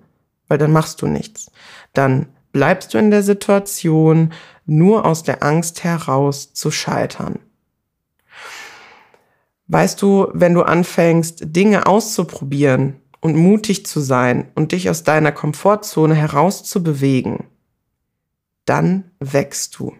weil 0.48 0.58
dann 0.58 0.72
machst 0.72 1.02
du 1.02 1.06
nichts. 1.06 1.52
Dann 1.92 2.26
bleibst 2.50 2.94
du 2.94 2.98
in 2.98 3.12
der 3.12 3.22
Situation 3.22 4.32
nur 4.64 5.04
aus 5.04 5.22
der 5.22 5.44
Angst 5.44 5.84
heraus 5.84 6.52
zu 6.52 6.72
scheitern. 6.72 7.38
Weißt 9.68 10.00
du, 10.00 10.28
wenn 10.32 10.54
du 10.54 10.62
anfängst, 10.62 11.40
Dinge 11.44 11.86
auszuprobieren 11.86 13.00
und 13.20 13.36
mutig 13.36 13.86
zu 13.86 14.00
sein 14.00 14.50
und 14.54 14.72
dich 14.72 14.88
aus 14.88 15.02
deiner 15.02 15.32
Komfortzone 15.32 16.14
herauszubewegen, 16.14 17.44
dann 18.64 19.10
wächst 19.18 19.78
du. 19.78 19.92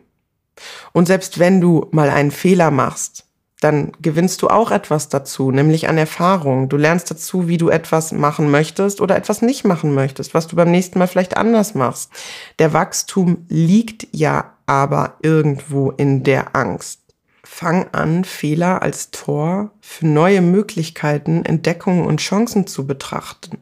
Und 0.93 1.07
selbst 1.07 1.39
wenn 1.39 1.61
du 1.61 1.89
mal 1.91 2.11
einen 2.11 2.31
Fehler 2.31 2.71
machst, 2.71 3.25
dann 3.61 3.93
gewinnst 4.01 4.43
du 4.43 4.49
auch 4.49 4.71
etwas 4.71 5.09
dazu, 5.09 5.51
nämlich 5.51 5.89
an 5.89 5.97
Erfahrung. 5.97 6.69
Du 6.69 6.77
lernst 6.77 7.11
dazu, 7.11 7.49
wie 7.49 7.57
du 7.57 7.71
etwas 7.71 8.13
machen 8.13 8.51
möchtest 8.51 9.01
oder 9.01 9.17
etwas 9.17 9.41
nicht 9.41 9.65
machen 9.65 9.95
möchtest, 9.95 10.35
was 10.35 10.47
du 10.47 10.57
beim 10.57 10.71
nächsten 10.71 10.99
Mal 10.99 11.07
vielleicht 11.07 11.37
anders 11.37 11.75
machst. 11.75 12.11
Der 12.59 12.73
Wachstum 12.75 13.47
liegt 13.49 14.09
ja 14.13 14.53
aber 14.67 15.15
irgendwo 15.23 15.91
in 15.91 16.23
der 16.23 16.55
Angst. 16.55 17.06
Fang 17.49 17.89
an, 17.93 18.25
Fehler 18.25 18.83
als 18.83 19.13
Tor 19.13 19.71
für 19.81 20.07
neue 20.07 20.43
Möglichkeiten, 20.43 21.45
Entdeckungen 21.45 22.05
und 22.05 22.21
Chancen 22.21 22.67
zu 22.67 22.87
betrachten. 22.87 23.59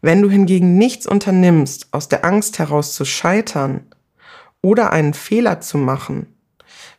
Wenn 0.00 0.22
du 0.22 0.30
hingegen 0.30 0.76
nichts 0.78 1.06
unternimmst, 1.06 1.88
aus 1.92 2.08
der 2.08 2.24
Angst 2.24 2.58
heraus 2.58 2.94
zu 2.94 3.04
scheitern, 3.04 3.86
oder 4.62 4.92
einen 4.92 5.14
Fehler 5.14 5.60
zu 5.60 5.78
machen, 5.78 6.26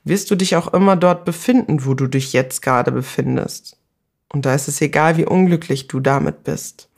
wirst 0.06 0.32
du 0.32 0.36
dich 0.36 0.56
auch 0.56 0.74
immer 0.74 0.96
dort 0.96 1.26
befinden, 1.26 1.86
wo 1.86 1.96
du 1.96 2.08
dich 2.08 2.32
jetzt 2.32 2.62
gerade 2.62 2.94
befindest. 2.94 3.76
Und 4.32 4.46
da 4.46 4.54
ist 4.54 4.70
es 4.70 4.80
egal, 4.80 5.18
wie 5.18 5.26
unglücklich 5.26 5.88
du 5.88 6.00
damit 6.00 6.46
bist. 6.46 6.90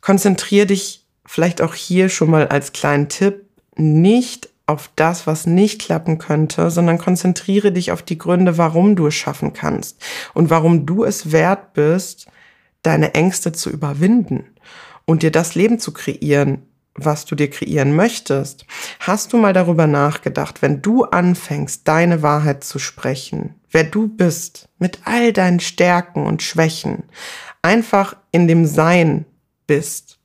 Konzentrier 0.00 0.66
dich 0.66 1.04
vielleicht 1.24 1.62
auch 1.62 1.74
hier 1.74 2.08
schon 2.08 2.30
mal 2.30 2.48
als 2.48 2.72
kleinen 2.72 3.08
Tipp 3.08 3.44
nicht 3.76 4.48
auf 4.68 4.90
das, 4.96 5.26
was 5.26 5.46
nicht 5.46 5.80
klappen 5.80 6.18
könnte, 6.18 6.70
sondern 6.70 6.98
konzentriere 6.98 7.72
dich 7.72 7.90
auf 7.90 8.02
die 8.02 8.18
Gründe, 8.18 8.58
warum 8.58 8.96
du 8.96 9.06
es 9.06 9.14
schaffen 9.14 9.54
kannst 9.54 10.02
und 10.34 10.50
warum 10.50 10.84
du 10.84 11.04
es 11.04 11.32
wert 11.32 11.72
bist, 11.72 12.26
deine 12.82 13.14
Ängste 13.14 13.52
zu 13.52 13.70
überwinden 13.70 14.44
und 15.06 15.22
dir 15.22 15.30
das 15.30 15.54
Leben 15.54 15.78
zu 15.78 15.92
kreieren, 15.92 16.62
was 16.94 17.24
du 17.24 17.34
dir 17.34 17.48
kreieren 17.48 17.96
möchtest, 17.96 18.66
hast 19.00 19.32
du 19.32 19.38
mal 19.38 19.54
darüber 19.54 19.86
nachgedacht, 19.86 20.60
wenn 20.60 20.82
du 20.82 21.04
anfängst, 21.04 21.88
deine 21.88 22.22
Wahrheit 22.22 22.62
zu 22.62 22.78
sprechen, 22.78 23.54
wer 23.70 23.84
du 23.84 24.06
bist, 24.08 24.68
mit 24.78 25.00
all 25.04 25.32
deinen 25.32 25.60
Stärken 25.60 26.26
und 26.26 26.42
Schwächen, 26.42 27.04
einfach 27.62 28.16
in 28.32 28.48
dem 28.48 28.66
Sein 28.66 29.24
bist, 29.66 30.18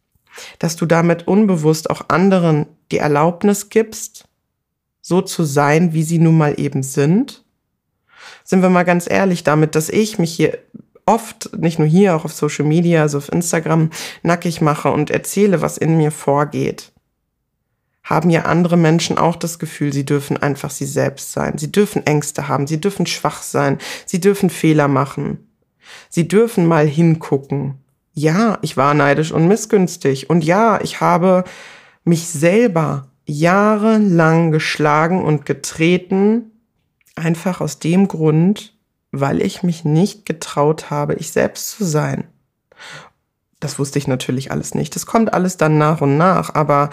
dass 0.59 0.75
du 0.75 0.85
damit 0.85 1.27
unbewusst 1.27 1.89
auch 1.89 2.09
anderen 2.09 2.65
die 2.91 2.97
Erlaubnis 2.97 3.69
gibst, 3.69 4.25
so 5.03 5.21
zu 5.21 5.43
sein, 5.43 5.93
wie 5.93 6.01
sie 6.01 6.17
nun 6.17 6.37
mal 6.37 6.55
eben 6.57 6.81
sind? 6.81 7.43
Sind 8.43 8.61
wir 8.61 8.69
mal 8.69 8.83
ganz 8.83 9.07
ehrlich 9.07 9.43
damit, 9.43 9.75
dass 9.75 9.89
ich 9.89 10.17
mich 10.17 10.33
hier 10.33 10.57
oft, 11.05 11.55
nicht 11.57 11.77
nur 11.77 11.87
hier, 11.87 12.15
auch 12.15 12.25
auf 12.25 12.33
Social 12.33 12.65
Media, 12.65 13.01
also 13.01 13.17
auf 13.17 13.31
Instagram, 13.31 13.91
nackig 14.23 14.61
mache 14.61 14.89
und 14.89 15.11
erzähle, 15.11 15.61
was 15.61 15.77
in 15.77 15.97
mir 15.97 16.11
vorgeht, 16.11 16.93
haben 18.03 18.29
ja 18.29 18.43
andere 18.43 18.77
Menschen 18.77 19.17
auch 19.17 19.35
das 19.35 19.59
Gefühl, 19.59 19.91
sie 19.93 20.05
dürfen 20.05 20.37
einfach 20.37 20.71
sie 20.71 20.85
selbst 20.85 21.33
sein. 21.33 21.57
Sie 21.57 21.71
dürfen 21.71 22.05
Ängste 22.07 22.47
haben, 22.47 22.65
sie 22.65 22.79
dürfen 22.79 23.05
schwach 23.05 23.41
sein, 23.41 23.77
sie 24.05 24.19
dürfen 24.19 24.49
Fehler 24.49 24.87
machen. 24.87 25.49
Sie 26.09 26.27
dürfen 26.27 26.65
mal 26.65 26.87
hingucken. 26.87 27.75
Ja, 28.13 28.57
ich 28.61 28.77
war 28.77 28.93
neidisch 28.93 29.31
und 29.31 29.47
missgünstig. 29.47 30.29
Und 30.29 30.43
ja, 30.43 30.79
ich 30.81 31.01
habe 31.01 31.43
mich 32.05 32.27
selber 32.27 33.09
jahrelang 33.25 34.51
geschlagen 34.51 35.23
und 35.23 35.45
getreten, 35.45 36.51
einfach 37.15 37.61
aus 37.61 37.79
dem 37.79 38.07
Grund, 38.07 38.75
weil 39.11 39.41
ich 39.41 39.63
mich 39.63 39.85
nicht 39.85 40.25
getraut 40.25 40.89
habe, 40.89 41.15
ich 41.15 41.31
selbst 41.31 41.69
zu 41.69 41.85
sein. 41.85 42.25
Das 43.59 43.79
wusste 43.79 43.99
ich 43.99 44.07
natürlich 44.07 44.51
alles 44.51 44.75
nicht. 44.75 44.95
Das 44.95 45.05
kommt 45.05 45.33
alles 45.33 45.57
dann 45.57 45.77
nach 45.77 46.01
und 46.01 46.17
nach, 46.17 46.53
aber 46.53 46.89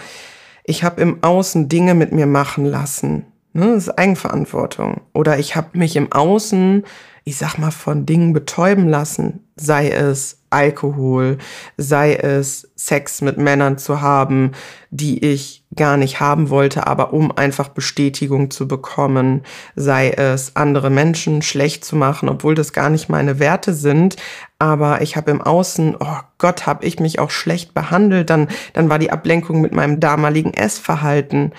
ich 0.63 0.83
habe 0.83 1.01
im 1.01 1.23
Außen 1.23 1.67
Dinge 1.67 1.95
mit 1.95 2.11
mir 2.13 2.27
machen 2.27 2.65
lassen. 2.65 3.25
Ne? 3.53 3.73
Das 3.73 3.87
ist 3.87 3.97
Eigenverantwortung. 3.97 5.01
Oder 5.13 5.39
ich 5.39 5.55
habe 5.55 5.77
mich 5.77 5.95
im 5.95 6.11
Außen, 6.11 6.85
ich 7.23 7.37
sag 7.37 7.57
mal, 7.57 7.71
von 7.71 8.05
Dingen 8.05 8.33
betäuben 8.33 8.89
lassen, 8.89 9.47
sei 9.55 9.89
es 9.89 10.39
Alkohol, 10.49 11.37
sei 11.77 12.15
es 12.15 12.71
Sex 12.75 13.21
mit 13.21 13.37
Männern 13.37 13.77
zu 13.77 14.01
haben, 14.01 14.51
die 14.89 15.23
ich 15.23 15.63
gar 15.75 15.97
nicht 15.97 16.19
haben 16.19 16.49
wollte, 16.49 16.87
aber 16.87 17.13
um 17.13 17.31
einfach 17.31 17.69
Bestätigung 17.69 18.51
zu 18.51 18.67
bekommen, 18.67 19.43
sei 19.75 20.09
es 20.09 20.55
andere 20.55 20.89
Menschen 20.89 21.41
schlecht 21.41 21.85
zu 21.85 21.95
machen, 21.95 22.27
obwohl 22.27 22.55
das 22.55 22.73
gar 22.73 22.89
nicht 22.89 23.07
meine 23.07 23.39
Werte 23.39 23.73
sind, 23.73 24.17
aber 24.59 25.01
ich 25.01 25.15
habe 25.15 25.31
im 25.31 25.41
Außen, 25.41 25.95
oh 25.99 26.19
Gott, 26.37 26.65
habe 26.65 26.85
ich 26.85 26.99
mich 26.99 27.19
auch 27.19 27.29
schlecht 27.31 27.73
behandelt, 27.73 28.29
dann 28.29 28.47
dann 28.73 28.89
war 28.89 28.99
die 28.99 29.11
Ablenkung 29.11 29.61
mit 29.61 29.73
meinem 29.73 29.99
damaligen 29.99 30.53
Essverhalten. 30.53 31.53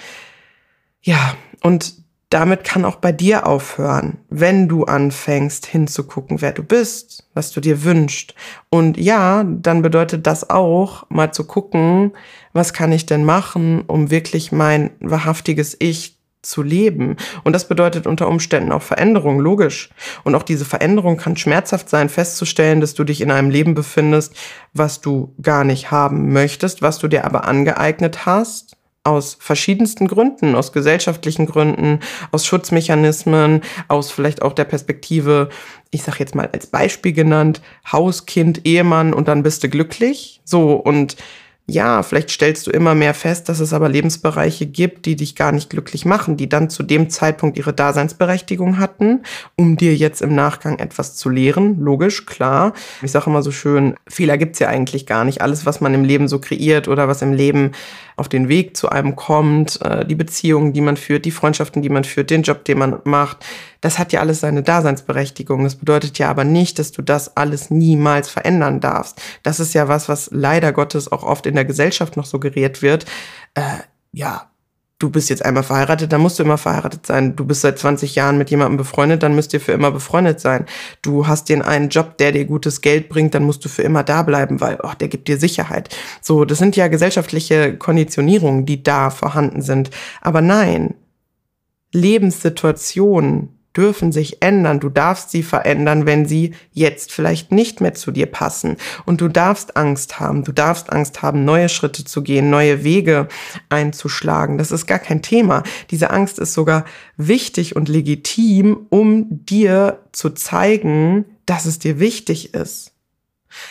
Ja, 1.02 1.34
und 1.62 2.01
damit 2.32 2.64
kann 2.64 2.86
auch 2.86 2.96
bei 2.96 3.12
dir 3.12 3.46
aufhören, 3.46 4.18
wenn 4.30 4.66
du 4.66 4.84
anfängst 4.84 5.66
hinzugucken, 5.66 6.40
wer 6.40 6.52
du 6.52 6.62
bist, 6.62 7.28
was 7.34 7.52
du 7.52 7.60
dir 7.60 7.84
wünschst. 7.84 8.34
Und 8.70 8.96
ja, 8.96 9.44
dann 9.44 9.82
bedeutet 9.82 10.26
das 10.26 10.48
auch, 10.48 11.04
mal 11.10 11.32
zu 11.32 11.44
gucken, 11.44 12.12
was 12.54 12.72
kann 12.72 12.90
ich 12.90 13.04
denn 13.04 13.24
machen, 13.24 13.82
um 13.86 14.10
wirklich 14.10 14.50
mein 14.50 14.92
wahrhaftiges 15.00 15.76
Ich 15.78 16.16
zu 16.40 16.62
leben. 16.62 17.16
Und 17.44 17.52
das 17.52 17.68
bedeutet 17.68 18.06
unter 18.06 18.28
Umständen 18.28 18.72
auch 18.72 18.82
Veränderung, 18.82 19.38
logisch. 19.38 19.90
Und 20.24 20.34
auch 20.34 20.42
diese 20.42 20.64
Veränderung 20.64 21.18
kann 21.18 21.36
schmerzhaft 21.36 21.90
sein, 21.90 22.08
festzustellen, 22.08 22.80
dass 22.80 22.94
du 22.94 23.04
dich 23.04 23.20
in 23.20 23.30
einem 23.30 23.50
Leben 23.50 23.74
befindest, 23.74 24.34
was 24.72 25.02
du 25.02 25.34
gar 25.40 25.64
nicht 25.64 25.90
haben 25.90 26.32
möchtest, 26.32 26.80
was 26.80 26.98
du 26.98 27.08
dir 27.08 27.26
aber 27.26 27.44
angeeignet 27.44 28.24
hast 28.24 28.78
aus 29.04 29.36
verschiedensten 29.40 30.06
Gründen, 30.06 30.54
aus 30.54 30.72
gesellschaftlichen 30.72 31.46
Gründen, 31.46 32.00
aus 32.30 32.46
Schutzmechanismen, 32.46 33.62
aus 33.88 34.12
vielleicht 34.12 34.42
auch 34.42 34.52
der 34.52 34.64
Perspektive, 34.64 35.48
ich 35.90 36.02
sag 36.02 36.20
jetzt 36.20 36.34
mal 36.34 36.48
als 36.52 36.66
Beispiel 36.68 37.12
genannt, 37.12 37.60
Haus, 37.90 38.26
Kind, 38.26 38.64
Ehemann 38.64 39.12
und 39.12 39.26
dann 39.28 39.42
bist 39.42 39.64
du 39.64 39.68
glücklich. 39.68 40.40
So 40.44 40.74
und 40.74 41.16
ja, 41.66 42.02
vielleicht 42.02 42.30
stellst 42.30 42.66
du 42.66 42.72
immer 42.72 42.94
mehr 42.96 43.14
fest, 43.14 43.48
dass 43.48 43.60
es 43.60 43.72
aber 43.72 43.88
Lebensbereiche 43.88 44.66
gibt, 44.66 45.06
die 45.06 45.14
dich 45.14 45.36
gar 45.36 45.52
nicht 45.52 45.70
glücklich 45.70 46.04
machen, 46.04 46.36
die 46.36 46.48
dann 46.48 46.68
zu 46.68 46.82
dem 46.82 47.08
Zeitpunkt 47.08 47.56
ihre 47.56 47.72
Daseinsberechtigung 47.72 48.78
hatten, 48.78 49.22
um 49.56 49.76
dir 49.76 49.94
jetzt 49.94 50.22
im 50.22 50.34
Nachgang 50.34 50.80
etwas 50.80 51.14
zu 51.14 51.28
lehren. 51.28 51.78
Logisch, 51.78 52.26
klar. 52.26 52.72
Ich 53.00 53.12
sage 53.12 53.30
immer 53.30 53.42
so 53.42 53.52
schön, 53.52 53.94
Fehler 54.08 54.38
gibt's 54.38 54.58
ja 54.58 54.68
eigentlich 54.68 55.06
gar 55.06 55.24
nicht. 55.24 55.40
Alles, 55.40 55.64
was 55.64 55.80
man 55.80 55.94
im 55.94 56.04
Leben 56.04 56.26
so 56.26 56.40
kreiert 56.40 56.88
oder 56.88 57.06
was 57.06 57.22
im 57.22 57.32
Leben 57.32 57.70
auf 58.16 58.28
den 58.28 58.48
Weg 58.48 58.76
zu 58.76 58.88
einem 58.88 59.14
kommt, 59.14 59.80
äh, 59.82 60.04
die 60.04 60.16
Beziehungen, 60.16 60.72
die 60.72 60.80
man 60.80 60.96
führt, 60.96 61.24
die 61.24 61.30
Freundschaften, 61.30 61.80
die 61.80 61.88
man 61.88 62.04
führt, 62.04 62.30
den 62.30 62.42
Job, 62.42 62.64
den 62.64 62.78
man 62.78 62.98
macht, 63.04 63.44
das 63.82 63.98
hat 63.98 64.12
ja 64.12 64.20
alles 64.20 64.40
seine 64.40 64.62
Daseinsberechtigung. 64.62 65.64
Das 65.64 65.74
bedeutet 65.74 66.18
ja 66.18 66.30
aber 66.30 66.44
nicht, 66.44 66.78
dass 66.78 66.92
du 66.92 67.02
das 67.02 67.36
alles 67.36 67.70
niemals 67.70 68.30
verändern 68.30 68.80
darfst. 68.80 69.20
Das 69.42 69.60
ist 69.60 69.74
ja 69.74 69.88
was, 69.88 70.08
was 70.08 70.30
leider 70.32 70.72
Gottes 70.72 71.12
auch 71.12 71.24
oft 71.24 71.44
in 71.46 71.56
der 71.56 71.66
Gesellschaft 71.66 72.16
noch 72.16 72.24
suggeriert 72.24 72.80
wird. 72.80 73.04
Äh, 73.54 73.62
ja, 74.12 74.52
du 75.02 75.10
bist 75.10 75.30
jetzt 75.30 75.44
einmal 75.44 75.64
verheiratet, 75.64 76.12
dann 76.12 76.20
musst 76.20 76.38
du 76.38 76.44
immer 76.44 76.58
verheiratet 76.58 77.06
sein. 77.06 77.34
Du 77.34 77.44
bist 77.44 77.62
seit 77.62 77.76
20 77.76 78.14
Jahren 78.14 78.38
mit 78.38 78.50
jemandem 78.50 78.76
befreundet, 78.76 79.24
dann 79.24 79.34
müsst 79.34 79.52
ihr 79.52 79.60
für 79.60 79.72
immer 79.72 79.90
befreundet 79.90 80.38
sein. 80.38 80.66
Du 81.02 81.26
hast 81.26 81.48
den 81.48 81.60
einen 81.60 81.88
Job, 81.88 82.18
der 82.18 82.30
dir 82.30 82.44
gutes 82.44 82.82
Geld 82.82 83.08
bringt, 83.08 83.34
dann 83.34 83.42
musst 83.42 83.64
du 83.64 83.68
für 83.68 83.82
immer 83.82 84.04
da 84.04 84.22
bleiben, 84.22 84.60
weil 84.60 84.78
oh, 84.82 84.92
der 84.98 85.08
gibt 85.08 85.26
dir 85.26 85.38
Sicherheit. 85.38 85.88
So, 86.20 86.44
das 86.44 86.58
sind 86.58 86.76
ja 86.76 86.86
gesellschaftliche 86.86 87.76
Konditionierungen, 87.76 88.64
die 88.64 88.84
da 88.84 89.10
vorhanden 89.10 89.60
sind. 89.60 89.90
Aber 90.20 90.40
nein, 90.40 90.94
Lebenssituationen, 91.92 93.58
dürfen 93.76 94.12
sich 94.12 94.42
ändern. 94.42 94.80
Du 94.80 94.88
darfst 94.88 95.30
sie 95.30 95.42
verändern, 95.42 96.06
wenn 96.06 96.26
sie 96.26 96.54
jetzt 96.72 97.12
vielleicht 97.12 97.52
nicht 97.52 97.80
mehr 97.80 97.94
zu 97.94 98.10
dir 98.10 98.26
passen. 98.26 98.76
Und 99.04 99.20
du 99.20 99.28
darfst 99.28 99.76
Angst 99.76 100.20
haben. 100.20 100.44
Du 100.44 100.52
darfst 100.52 100.92
Angst 100.92 101.22
haben, 101.22 101.44
neue 101.44 101.68
Schritte 101.68 102.04
zu 102.04 102.22
gehen, 102.22 102.50
neue 102.50 102.84
Wege 102.84 103.28
einzuschlagen. 103.68 104.58
Das 104.58 104.70
ist 104.70 104.86
gar 104.86 104.98
kein 104.98 105.22
Thema. 105.22 105.62
Diese 105.90 106.10
Angst 106.10 106.38
ist 106.38 106.52
sogar 106.52 106.84
wichtig 107.16 107.76
und 107.76 107.88
legitim, 107.88 108.86
um 108.90 109.44
dir 109.46 110.00
zu 110.12 110.30
zeigen, 110.30 111.24
dass 111.46 111.66
es 111.66 111.78
dir 111.78 111.98
wichtig 111.98 112.54
ist. 112.54 112.92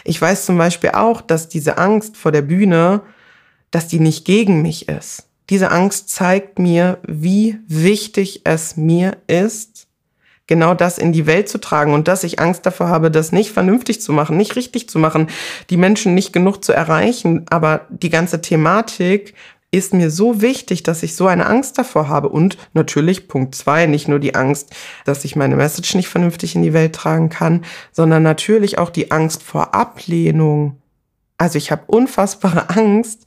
Ich 0.03 0.22
weiß 0.22 0.46
zum 0.46 0.58
Beispiel 0.58 0.91
auch, 0.91 1.22
dass 1.22 1.50
diese 1.50 1.77
Angst 1.77 2.17
vor 2.17 2.31
der 2.31 2.43
Bühne, 2.43 3.01
dass 3.72 3.88
die 3.88 4.00
nicht 4.00 4.25
gegen 4.25 4.62
mich 4.62 4.88
ist. 4.89 5.27
Diese 5.50 5.72
Angst 5.72 6.10
zeigt 6.10 6.60
mir, 6.60 7.00
wie 7.08 7.58
wichtig 7.67 8.41
es 8.46 8.77
mir 8.77 9.17
ist, 9.27 9.88
genau 10.48 10.74
das 10.74 10.98
in 10.98 11.13
die 11.13 11.27
Welt 11.27 11.50
zu 11.50 11.60
tragen 11.60 11.93
und 11.93 12.07
dass 12.07 12.24
ich 12.24 12.39
Angst 12.39 12.65
davor 12.65 12.89
habe, 12.89 13.12
das 13.12 13.31
nicht 13.31 13.51
vernünftig 13.51 14.01
zu 14.01 14.12
machen, 14.12 14.38
nicht 14.38 14.55
richtig 14.55 14.89
zu 14.89 15.00
machen, 15.00 15.27
die 15.69 15.77
Menschen 15.77 16.13
nicht 16.13 16.33
genug 16.33 16.63
zu 16.63 16.74
erreichen. 16.74 17.45
Aber 17.50 17.86
die 17.89 18.10
ganze 18.10 18.41
Thematik 18.41 19.33
ist 19.71 19.93
mir 19.93 20.12
so 20.12 20.41
wichtig, 20.41 20.83
dass 20.83 21.01
ich 21.01 21.15
so 21.15 21.27
eine 21.27 21.45
Angst 21.45 21.77
davor 21.77 22.10
habe. 22.10 22.27
Und 22.29 22.57
natürlich 22.74 23.29
Punkt 23.29 23.55
zwei, 23.55 23.86
nicht 23.86 24.10
nur 24.10 24.19
die 24.19 24.36
Angst, 24.36 24.75
dass 25.05 25.24
ich 25.24 25.38
meine 25.38 25.55
Message 25.55 25.95
nicht 25.95 26.10
vernünftig 26.10 26.55
in 26.55 26.62
die 26.62 26.74
Welt 26.74 26.93
tragen 26.93 27.29
kann, 27.29 27.63
sondern 27.93 28.21
natürlich 28.21 28.77
auch 28.77 28.89
die 28.89 29.12
Angst 29.12 29.41
vor 29.43 29.74
Ablehnung. 29.74 30.81
Also 31.38 31.57
ich 31.57 31.71
habe 31.71 31.83
unfassbare 31.88 32.69
Angst, 32.77 33.25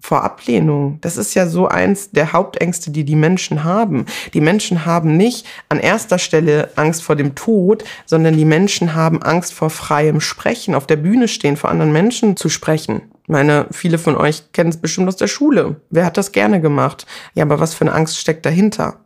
vor 0.00 0.22
Ablehnung. 0.22 0.98
Das 1.00 1.16
ist 1.16 1.34
ja 1.34 1.46
so 1.46 1.66
eins 1.68 2.10
der 2.10 2.32
Hauptängste, 2.32 2.90
die 2.90 3.04
die 3.04 3.16
Menschen 3.16 3.64
haben. 3.64 4.06
Die 4.34 4.40
Menschen 4.40 4.84
haben 4.84 5.16
nicht 5.16 5.46
an 5.68 5.80
erster 5.80 6.18
Stelle 6.18 6.70
Angst 6.76 7.02
vor 7.02 7.16
dem 7.16 7.34
Tod, 7.34 7.84
sondern 8.04 8.36
die 8.36 8.44
Menschen 8.44 8.94
haben 8.94 9.22
Angst 9.22 9.52
vor 9.52 9.70
freiem 9.70 10.20
Sprechen, 10.20 10.74
auf 10.74 10.86
der 10.86 10.96
Bühne 10.96 11.28
stehen, 11.28 11.56
vor 11.56 11.70
anderen 11.70 11.92
Menschen 11.92 12.36
zu 12.36 12.48
sprechen. 12.48 13.02
Ich 13.22 13.28
meine, 13.28 13.66
viele 13.72 13.98
von 13.98 14.16
euch 14.16 14.52
kennen 14.52 14.70
es 14.70 14.76
bestimmt 14.76 15.08
aus 15.08 15.16
der 15.16 15.26
Schule. 15.26 15.80
Wer 15.90 16.04
hat 16.04 16.16
das 16.16 16.30
gerne 16.30 16.60
gemacht? 16.60 17.06
Ja, 17.34 17.42
aber 17.42 17.58
was 17.58 17.74
für 17.74 17.82
eine 17.82 17.92
Angst 17.92 18.18
steckt 18.18 18.46
dahinter? 18.46 19.00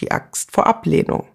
Die 0.00 0.12
Angst 0.12 0.52
vor 0.52 0.66
Ablehnung. 0.66 1.26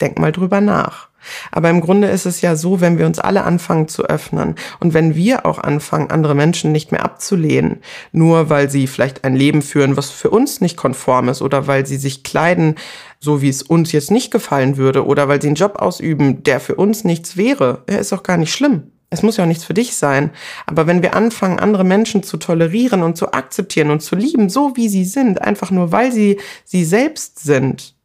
Denk 0.00 0.18
mal 0.18 0.32
drüber 0.32 0.60
nach. 0.60 1.10
Aber 1.52 1.70
im 1.70 1.80
Grunde 1.80 2.08
ist 2.08 2.26
es 2.26 2.40
ja 2.40 2.56
so, 2.56 2.80
wenn 2.80 2.98
wir 2.98 3.06
uns 3.06 3.18
alle 3.18 3.44
anfangen 3.44 3.88
zu 3.88 4.04
öffnen 4.04 4.54
und 4.80 4.94
wenn 4.94 5.14
wir 5.14 5.46
auch 5.46 5.58
anfangen, 5.58 6.10
andere 6.10 6.34
Menschen 6.34 6.72
nicht 6.72 6.92
mehr 6.92 7.04
abzulehnen, 7.04 7.80
nur 8.12 8.50
weil 8.50 8.70
sie 8.70 8.86
vielleicht 8.86 9.24
ein 9.24 9.36
Leben 9.36 9.62
führen, 9.62 9.96
was 9.96 10.10
für 10.10 10.30
uns 10.30 10.60
nicht 10.60 10.76
konform 10.76 11.28
ist 11.28 11.42
oder 11.42 11.66
weil 11.66 11.86
sie 11.86 11.98
sich 11.98 12.22
kleiden, 12.22 12.76
so 13.18 13.42
wie 13.42 13.48
es 13.48 13.62
uns 13.62 13.92
jetzt 13.92 14.10
nicht 14.10 14.30
gefallen 14.30 14.76
würde 14.76 15.04
oder 15.04 15.28
weil 15.28 15.40
sie 15.42 15.48
einen 15.48 15.56
Job 15.56 15.76
ausüben, 15.76 16.42
der 16.42 16.60
für 16.60 16.76
uns 16.76 17.04
nichts 17.04 17.36
wäre, 17.36 17.82
er 17.86 17.98
ist 17.98 18.12
auch 18.12 18.22
gar 18.22 18.36
nicht 18.36 18.52
schlimm. 18.52 18.84
Es 19.12 19.22
muss 19.22 19.36
ja 19.36 19.44
auch 19.44 19.48
nichts 19.48 19.64
für 19.64 19.74
dich 19.74 19.96
sein. 19.96 20.30
Aber 20.66 20.86
wenn 20.86 21.02
wir 21.02 21.16
anfangen, 21.16 21.58
andere 21.58 21.82
Menschen 21.82 22.22
zu 22.22 22.36
tolerieren 22.36 23.02
und 23.02 23.16
zu 23.16 23.32
akzeptieren 23.32 23.90
und 23.90 24.00
zu 24.00 24.14
lieben, 24.14 24.48
so 24.48 24.76
wie 24.76 24.88
sie 24.88 25.04
sind, 25.04 25.42
einfach 25.42 25.72
nur 25.72 25.90
weil 25.90 26.12
sie 26.12 26.38
sie 26.64 26.84
selbst 26.84 27.40
sind, 27.40 27.96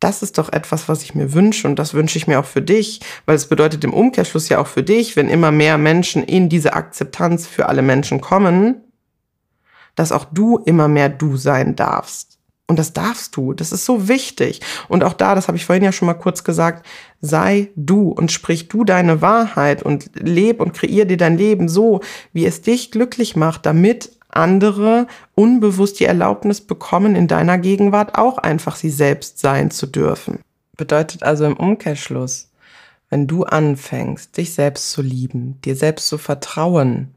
das 0.00 0.22
ist 0.22 0.38
doch 0.38 0.52
etwas, 0.52 0.88
was 0.88 1.02
ich 1.02 1.14
mir 1.14 1.32
wünsche 1.32 1.66
und 1.66 1.78
das 1.78 1.94
wünsche 1.94 2.18
ich 2.18 2.26
mir 2.26 2.38
auch 2.38 2.44
für 2.44 2.62
dich, 2.62 3.00
weil 3.26 3.36
es 3.36 3.48
bedeutet 3.48 3.82
im 3.84 3.92
Umkehrschluss 3.92 4.48
ja 4.48 4.58
auch 4.58 4.66
für 4.66 4.82
dich, 4.82 5.16
wenn 5.16 5.28
immer 5.28 5.50
mehr 5.50 5.78
Menschen 5.78 6.22
in 6.22 6.48
diese 6.48 6.74
Akzeptanz 6.74 7.46
für 7.46 7.68
alle 7.68 7.82
Menschen 7.82 8.20
kommen, 8.20 8.82
dass 9.96 10.12
auch 10.12 10.24
du 10.24 10.58
immer 10.58 10.86
mehr 10.86 11.08
du 11.08 11.36
sein 11.36 11.74
darfst. 11.74 12.38
Und 12.70 12.78
das 12.78 12.92
darfst 12.92 13.34
du, 13.34 13.54
das 13.54 13.72
ist 13.72 13.86
so 13.86 14.08
wichtig. 14.08 14.60
Und 14.88 15.02
auch 15.02 15.14
da, 15.14 15.34
das 15.34 15.48
habe 15.48 15.56
ich 15.56 15.64
vorhin 15.64 15.82
ja 15.82 15.90
schon 15.90 16.06
mal 16.06 16.14
kurz 16.14 16.44
gesagt, 16.44 16.86
sei 17.22 17.70
du 17.76 18.10
und 18.10 18.30
sprich 18.30 18.68
du 18.68 18.84
deine 18.84 19.22
Wahrheit 19.22 19.82
und 19.82 20.10
leb 20.14 20.60
und 20.60 20.74
kreier 20.74 21.06
dir 21.06 21.16
dein 21.16 21.38
Leben 21.38 21.70
so, 21.70 22.02
wie 22.34 22.44
es 22.44 22.60
dich 22.60 22.90
glücklich 22.90 23.36
macht, 23.36 23.64
damit 23.64 24.17
andere 24.28 25.06
unbewusst 25.34 26.00
die 26.00 26.04
Erlaubnis 26.04 26.60
bekommen, 26.60 27.16
in 27.16 27.28
deiner 27.28 27.58
Gegenwart 27.58 28.16
auch 28.16 28.38
einfach 28.38 28.76
sie 28.76 28.90
selbst 28.90 29.38
sein 29.38 29.70
zu 29.70 29.86
dürfen. 29.86 30.40
Bedeutet 30.76 31.22
also 31.22 31.44
im 31.44 31.56
Umkehrschluss, 31.56 32.50
wenn 33.10 33.26
du 33.26 33.44
anfängst, 33.44 34.36
dich 34.36 34.54
selbst 34.54 34.90
zu 34.90 35.02
lieben, 35.02 35.60
dir 35.64 35.76
selbst 35.76 36.08
zu 36.08 36.18
vertrauen, 36.18 37.14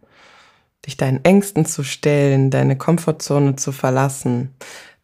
dich 0.86 0.98
deinen 0.98 1.24
Ängsten 1.24 1.66
zu 1.66 1.84
stellen, 1.84 2.50
deine 2.50 2.78
Komfortzone 2.78 3.56
zu 3.56 3.72
verlassen, 3.72 4.52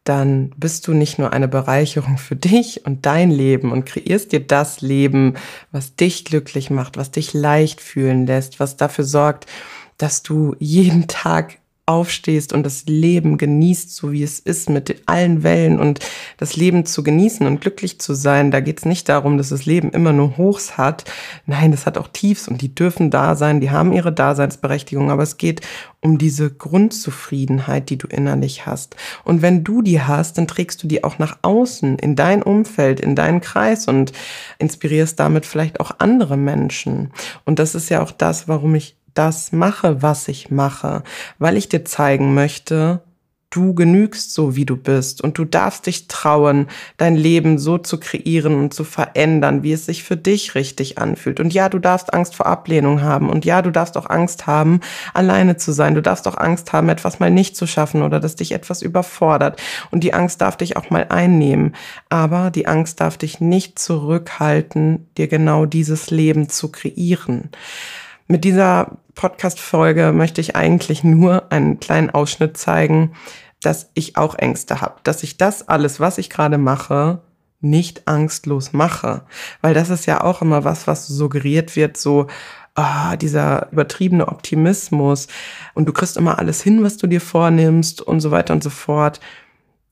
dann 0.08 0.52
bist 0.56 0.88
du 0.88 0.93
nicht 0.93 1.20
nur 1.20 1.34
eine 1.34 1.50
Bereicherung 1.50 2.17
für 2.17 2.38
dich 2.38 2.86
und 2.86 3.06
dein 3.06 3.30
Leben 3.30 3.74
und 3.74 3.86
kreierst 3.86 4.32
dir 4.32 4.39
das 4.39 4.80
Leben, 4.80 5.34
was 5.72 5.96
dich 5.96 6.24
glücklich 6.24 6.70
macht, 6.70 6.96
was 6.96 7.12
dich 7.12 7.34
leicht 7.34 7.82
fühlen 7.82 8.26
lässt, 8.26 8.60
was 8.62 8.78
dafür 8.78 9.04
sorgt, 9.04 9.48
dass 9.98 10.24
du 10.24 10.56
jeden 10.60 11.08
Tag 11.08 11.58
aufstehst 11.88 12.52
und 12.52 12.63
das 12.63 12.84
Leben 12.86 13.38
genießt, 13.38 13.95
so 13.95 14.12
wie 14.12 14.21
es 14.21 14.39
ist, 14.39 14.69
mit 14.69 15.04
allen 15.06 15.41
Wellen 15.41 15.80
und 15.80 16.02
das 16.36 16.58
Leben 16.58 16.86
zu 16.86 17.02
genießen 17.02 17.47
und 17.47 17.62
glücklich 17.62 18.00
zu 18.00 18.13
sein. 18.13 18.52
Da 18.52 18.60
geht 18.60 18.80
es 18.80 18.86
nicht 18.86 19.08
darum, 19.08 19.38
dass 19.38 19.50
das 19.50 19.65
Leben 19.65 19.91
immer 19.91 20.12
nur 20.12 20.36
Hochs 20.36 20.78
hat. 20.78 21.06
Nein, 21.45 21.71
das 21.71 21.86
hat 21.86 21.97
auch 21.97 22.10
Tiefs 22.10 22.50
und 22.50 22.62
die 22.62 22.76
dürfen 22.76 23.10
da 23.10 23.36
sein, 23.36 23.62
die 23.62 23.71
haben 23.71 23.93
ihre 23.93 24.12
Daseinsberechtigung, 24.12 25.10
aber 25.10 25.23
es 25.23 25.38
geht 25.38 25.62
um 26.02 26.17
diese 26.17 26.52
Grundzufriedenheit, 26.52 27.89
die 27.89 27.97
du 27.97 28.08
innerlich 28.08 28.65
hast. 28.65 28.97
Und 29.23 29.41
wenn 29.41 29.63
du 29.63 29.82
die 29.82 30.02
hast, 30.02 30.38
dann 30.38 30.47
trägst 30.47 30.84
du 30.84 30.88
die 30.88 31.06
auch 31.06 31.19
nach 31.19 31.38
außen, 31.41 31.97
in 32.00 32.17
dein 32.17 32.43
Umfeld, 32.43 33.00
in 33.00 33.15
deinen 33.15 33.39
Kreis 33.39 33.88
und 33.88 34.12
inspirierst 34.60 35.17
damit 35.19 35.45
vielleicht 35.45 35.80
auch 35.80 35.91
andere 36.00 36.36
Menschen. 36.36 37.12
Und 37.45 37.60
das 37.60 37.76
ist 37.76 37.89
ja 37.89 38.04
auch 38.04 38.12
das, 38.12 38.47
warum 38.50 38.76
ich 38.76 38.96
das 39.17 39.51
mache, 39.51 40.01
was 40.01 40.27
ich 40.27 40.51
mache, 40.51 41.03
weil 41.39 41.58
ich 41.58 41.69
dir 41.69 41.86
zeigen 41.86 42.34
möchte, 42.34 43.01
du 43.49 43.73
genügst 43.73 44.34
so, 44.34 44.56
wie 44.56 44.65
du 44.65 44.75
bist 44.75 45.21
und 45.21 45.38
du 45.38 45.45
darfst 45.45 45.86
dich 45.88 46.08
trauen, 46.08 46.67
dein 46.97 47.15
Leben 47.15 47.58
so 47.58 47.77
zu 47.77 47.97
kreieren 47.97 48.56
und 48.56 48.73
zu 48.73 48.84
verändern, 48.84 49.63
wie 49.63 49.71
es 49.71 49.86
sich 49.86 50.03
für 50.03 50.17
dich 50.17 50.53
richtig 50.53 50.97
anfühlt. 50.97 51.39
Und 51.39 51.53
ja, 51.53 51.69
du 51.69 51.80
darfst 51.80 52.13
Angst 52.13 52.36
vor 52.36 52.45
Ablehnung 52.45 53.01
haben 53.01 53.30
und 53.30 53.45
ja, 53.45 53.62
du 53.62 53.71
darfst 53.71 53.97
auch 53.97 54.10
Angst 54.10 54.47
haben, 54.47 54.82
alleine 55.13 55.56
zu 55.56 55.71
sein. 55.71 55.95
Du 55.95 56.01
darfst 56.01 56.27
auch 56.27 56.38
Angst 56.38 56.73
haben, 56.73 56.89
etwas 56.89 57.19
mal 57.19 57.32
nicht 57.32 57.56
zu 57.56 57.67
schaffen 57.67 58.01
oder 58.01 58.19
dass 58.19 58.36
dich 58.36 58.51
etwas 58.51 58.82
überfordert. 58.82 59.62
Und 59.91 60.03
die 60.03 60.13
Angst 60.13 60.41
darf 60.41 60.58
dich 60.58 60.75
auch 60.75 60.89
mal 60.89 61.08
einnehmen. 61.10 61.73
Aber 62.10 62.51
die 62.51 62.67
Angst 62.67 62.99
darf 62.99 63.17
dich 63.17 63.39
nicht 63.39 63.80
zurückhalten, 63.80 65.08
dir 65.17 65.27
genau 65.27 65.65
dieses 65.65 66.12
Leben 66.12 66.49
zu 66.49 66.69
kreieren. 66.69 67.49
Mit 68.29 68.43
dieser 68.43 68.97
Podcast-Folge 69.15 70.11
möchte 70.11 70.41
ich 70.41 70.57
eigentlich 70.57 71.01
nur 71.03 71.49
einen 71.49 71.79
kleinen 71.79 72.09
Ausschnitt 72.09 72.57
zeigen, 72.57 73.13
dass 73.61 73.89
ich 73.93 74.17
auch 74.17 74.35
Ängste 74.35 74.81
habe, 74.81 74.95
dass 75.03 75.23
ich 75.23 75.37
das 75.37 75.69
alles, 75.69 76.01
was 76.01 76.17
ich 76.17 76.29
gerade 76.29 76.57
mache, 76.57 77.21
nicht 77.61 78.05
angstlos 78.07 78.73
mache. 78.73 79.21
Weil 79.61 79.73
das 79.73 79.89
ist 79.89 80.05
ja 80.07 80.21
auch 80.21 80.41
immer 80.41 80.65
was, 80.65 80.87
was 80.87 81.07
suggeriert 81.07 81.77
wird, 81.77 81.95
so, 81.95 82.27
ah, 82.75 83.15
dieser 83.15 83.71
übertriebene 83.71 84.27
Optimismus 84.27 85.27
und 85.73 85.87
du 85.87 85.93
kriegst 85.93 86.17
immer 86.17 86.37
alles 86.37 86.61
hin, 86.61 86.83
was 86.83 86.97
du 86.97 87.07
dir 87.07 87.21
vornimmst 87.21 88.01
und 88.01 88.19
so 88.19 88.31
weiter 88.31 88.53
und 88.53 88.61
so 88.61 88.69
fort. 88.69 89.21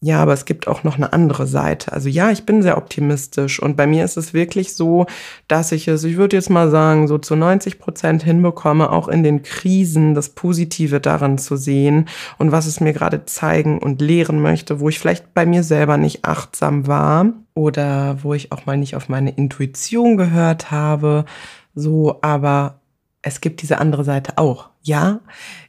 Ja, 0.01 0.21
aber 0.21 0.33
es 0.33 0.45
gibt 0.45 0.67
auch 0.67 0.83
noch 0.83 0.97
eine 0.97 1.13
andere 1.13 1.47
Seite. 1.47 1.91
Also 1.91 2.09
ja, 2.09 2.29
ich 2.29 2.45
bin 2.45 2.61
sehr 2.61 2.77
optimistisch 2.77 3.61
und 3.61 3.75
bei 3.75 3.87
mir 3.87 4.05
ist 4.05 4.17
es 4.17 4.33
wirklich 4.33 4.75
so, 4.75 5.07
dass 5.47 5.71
ich 5.71 5.87
es, 5.87 6.03
ich 6.03 6.17
würde 6.17 6.35
jetzt 6.35 6.49
mal 6.49 6.69
sagen, 6.69 7.07
so 7.07 7.17
zu 7.17 7.35
90 7.35 7.79
Prozent 7.79 8.21
hinbekomme, 8.21 8.91
auch 8.91 9.07
in 9.07 9.23
den 9.23 9.41
Krisen 9.41 10.13
das 10.13 10.29
Positive 10.29 10.99
daran 10.99 11.37
zu 11.37 11.55
sehen 11.55 12.07
und 12.37 12.51
was 12.51 12.67
es 12.67 12.81
mir 12.81 12.93
gerade 12.93 13.25
zeigen 13.25 13.79
und 13.79 14.01
lehren 14.01 14.41
möchte, 14.41 14.79
wo 14.79 14.89
ich 14.89 14.99
vielleicht 14.99 15.33
bei 15.33 15.45
mir 15.45 15.63
selber 15.63 15.97
nicht 15.97 16.25
achtsam 16.25 16.87
war 16.87 17.27
oder 17.55 18.17
wo 18.21 18.33
ich 18.33 18.51
auch 18.51 18.65
mal 18.65 18.77
nicht 18.77 18.95
auf 18.95 19.09
meine 19.09 19.31
Intuition 19.31 20.17
gehört 20.17 20.71
habe. 20.71 21.25
So, 21.73 22.19
aber 22.21 22.79
es 23.21 23.41
gibt 23.41 23.61
diese 23.63 23.79
andere 23.79 24.03
Seite 24.03 24.37
auch. 24.37 24.69
Ja, 24.83 25.21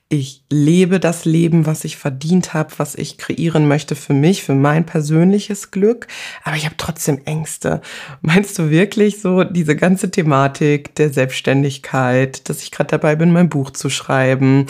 ich 0.09 0.45
lebe 0.51 1.01
das 1.01 1.25
Leben, 1.25 1.67
was 1.67 1.85
ich 1.85 1.97
verdient 1.97 2.55
habe, 2.55 2.73
was 2.77 2.95
ich 2.95 3.19
kreieren 3.19 3.67
möchte 3.67 3.97
für 3.97 4.15
mich, 4.15 4.45
für 4.45 4.55
mein 4.55 4.87
persönliches 4.87 5.73
Glück, 5.73 6.07
aber 6.45 6.57
ich 6.57 6.65
habe 6.65 6.77
trotzdem 6.79 7.21
Ängste. 7.25 7.81
Meinst 8.21 8.57
du 8.59 8.71
wirklich 8.71 9.21
so 9.21 9.43
diese 9.43 9.75
ganze 9.75 10.11
Thematik 10.11 10.95
der 10.95 11.13
Selbstständigkeit, 11.13 12.49
dass 12.49 12.63
ich 12.63 12.71
gerade 12.71 12.91
dabei 12.91 13.17
bin, 13.17 13.33
mein 13.33 13.49
Buch 13.49 13.71
zu 13.71 13.91
schreiben, 13.91 14.67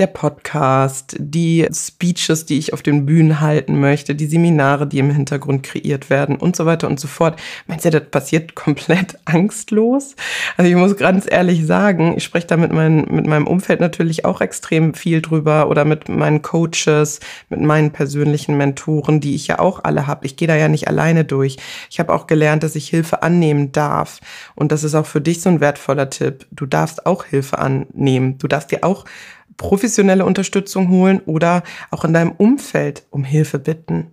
der 0.00 0.06
Podcast, 0.06 1.14
die 1.18 1.68
Speeches, 1.72 2.46
die 2.46 2.58
ich 2.58 2.72
auf 2.72 2.82
den 2.82 3.04
Bühnen 3.04 3.40
halten 3.40 3.78
möchte, 3.78 4.14
die 4.14 4.26
Seminare, 4.26 4.86
die 4.86 4.98
im 4.98 5.10
Hintergrund 5.10 5.62
kreiert 5.62 6.08
werden 6.08 6.36
und 6.36 6.56
so 6.56 6.64
weiter 6.64 6.88
und 6.88 6.98
so 6.98 7.06
fort. 7.06 7.38
Meinst 7.66 7.84
du, 7.84 7.90
das 7.90 8.04
passiert 8.10 8.54
komplett 8.54 9.18
angstlos? 9.26 10.16
Also 10.56 10.70
ich 10.70 10.76
muss 10.76 10.96
ganz 10.96 11.26
ehrlich 11.30 11.66
sagen, 11.66 12.14
ich 12.16 12.24
spreche 12.24 12.46
da 12.46 12.56
mit, 12.56 12.72
mein, 12.72 13.04
mit 13.10 13.26
meinem 13.26 13.46
Umfeld 13.46 13.80
natürlich 13.80 14.24
auch 14.24 14.40
extrem 14.40 14.94
viel 14.94 15.20
drüber 15.20 15.68
oder 15.68 15.84
mit 15.84 16.08
meinen 16.08 16.40
Coaches, 16.40 17.20
mit 17.50 17.60
meinen 17.60 17.90
persönlichen 17.90 18.56
Mentoren, 18.56 19.20
die 19.20 19.34
ich 19.34 19.48
ja 19.48 19.58
auch 19.58 19.84
alle 19.84 20.06
habe. 20.06 20.24
Ich 20.24 20.36
gehe 20.36 20.48
da 20.48 20.56
ja 20.56 20.68
nicht 20.68 20.88
alleine 20.88 21.26
durch. 21.26 21.58
Ich 21.90 22.00
habe 22.00 22.14
auch 22.14 22.26
gelernt, 22.26 22.62
dass 22.62 22.74
ich 22.74 22.88
Hilfe 22.88 23.22
annehmen 23.22 23.72
darf. 23.72 24.20
Und 24.54 24.72
das 24.72 24.82
ist 24.82 24.94
auch 24.94 25.06
für 25.06 25.20
dich 25.20 25.42
so 25.42 25.50
ein 25.50 25.60
wertvoller 25.60 26.08
Tipp. 26.08 26.46
Du 26.52 26.64
darfst 26.64 27.04
auch 27.04 27.26
Hilfe 27.26 27.58
annehmen. 27.58 28.38
Du 28.38 28.48
darfst 28.48 28.70
dir 28.70 28.82
auch 28.82 29.04
professionelle 29.60 30.24
Unterstützung 30.24 30.88
holen 30.88 31.20
oder 31.26 31.62
auch 31.90 32.06
in 32.06 32.14
deinem 32.14 32.32
Umfeld 32.32 33.04
um 33.10 33.24
Hilfe 33.24 33.58
bitten. 33.58 34.06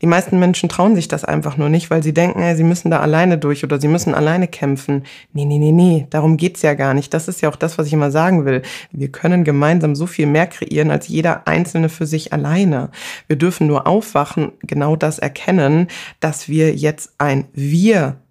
Die 0.00 0.06
meisten 0.06 0.38
Menschen 0.38 0.68
trauen 0.68 0.94
sich 0.94 1.08
das 1.08 1.24
einfach 1.24 1.56
nur 1.56 1.68
nicht, 1.68 1.90
weil 1.90 2.04
sie 2.04 2.14
denken, 2.14 2.40
ey, 2.40 2.54
sie 2.54 2.62
müssen 2.62 2.90
da 2.90 3.00
alleine 3.00 3.36
durch 3.36 3.64
oder 3.64 3.80
sie 3.80 3.88
müssen 3.88 4.14
alleine 4.14 4.46
kämpfen. 4.46 5.02
Nee, 5.32 5.44
nee, 5.44 5.58
nee, 5.58 5.72
nee, 5.72 6.06
darum 6.10 6.36
geht's 6.36 6.62
ja 6.62 6.74
gar 6.74 6.94
nicht. 6.94 7.12
Das 7.14 7.26
ist 7.26 7.40
ja 7.40 7.48
auch 7.48 7.56
das, 7.56 7.78
was 7.78 7.88
ich 7.88 7.92
immer 7.94 8.12
sagen 8.12 8.44
will. 8.44 8.62
Wir 8.92 9.10
können 9.10 9.42
gemeinsam 9.42 9.96
so 9.96 10.06
viel 10.06 10.26
mehr 10.26 10.46
kreieren 10.46 10.92
als 10.92 11.08
jeder 11.08 11.48
Einzelne 11.48 11.88
für 11.88 12.06
sich 12.06 12.32
alleine. 12.32 12.90
Wir 13.26 13.36
dürfen 13.36 13.66
nur 13.66 13.88
aufwachen, 13.88 14.52
genau 14.60 14.94
das 14.94 15.18
erkennen, 15.18 15.88
dass 16.20 16.48
wir 16.48 16.76
jetzt 16.76 17.14
ein 17.18 17.46
Wir 17.54 18.21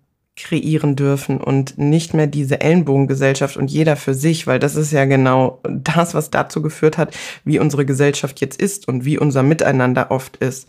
kreieren 0.43 0.95
dürfen 0.95 1.39
und 1.39 1.77
nicht 1.77 2.13
mehr 2.13 2.27
diese 2.27 2.61
Ellenbogengesellschaft 2.61 3.57
und 3.57 3.71
jeder 3.71 3.95
für 3.95 4.13
sich, 4.13 4.47
weil 4.47 4.59
das 4.59 4.75
ist 4.75 4.91
ja 4.91 5.05
genau 5.05 5.59
das, 5.63 6.13
was 6.13 6.29
dazu 6.29 6.61
geführt 6.61 6.97
hat, 6.97 7.15
wie 7.43 7.59
unsere 7.59 7.85
Gesellschaft 7.85 8.41
jetzt 8.41 8.61
ist 8.61 8.87
und 8.87 9.05
wie 9.05 9.17
unser 9.17 9.43
Miteinander 9.43 10.11
oft 10.11 10.37
ist. 10.37 10.67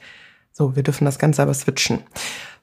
So, 0.53 0.77
wir 0.77 0.83
dürfen 0.83 1.05
das 1.05 1.19
Ganze 1.19 1.43
aber 1.43 1.55
switchen. 1.55 2.01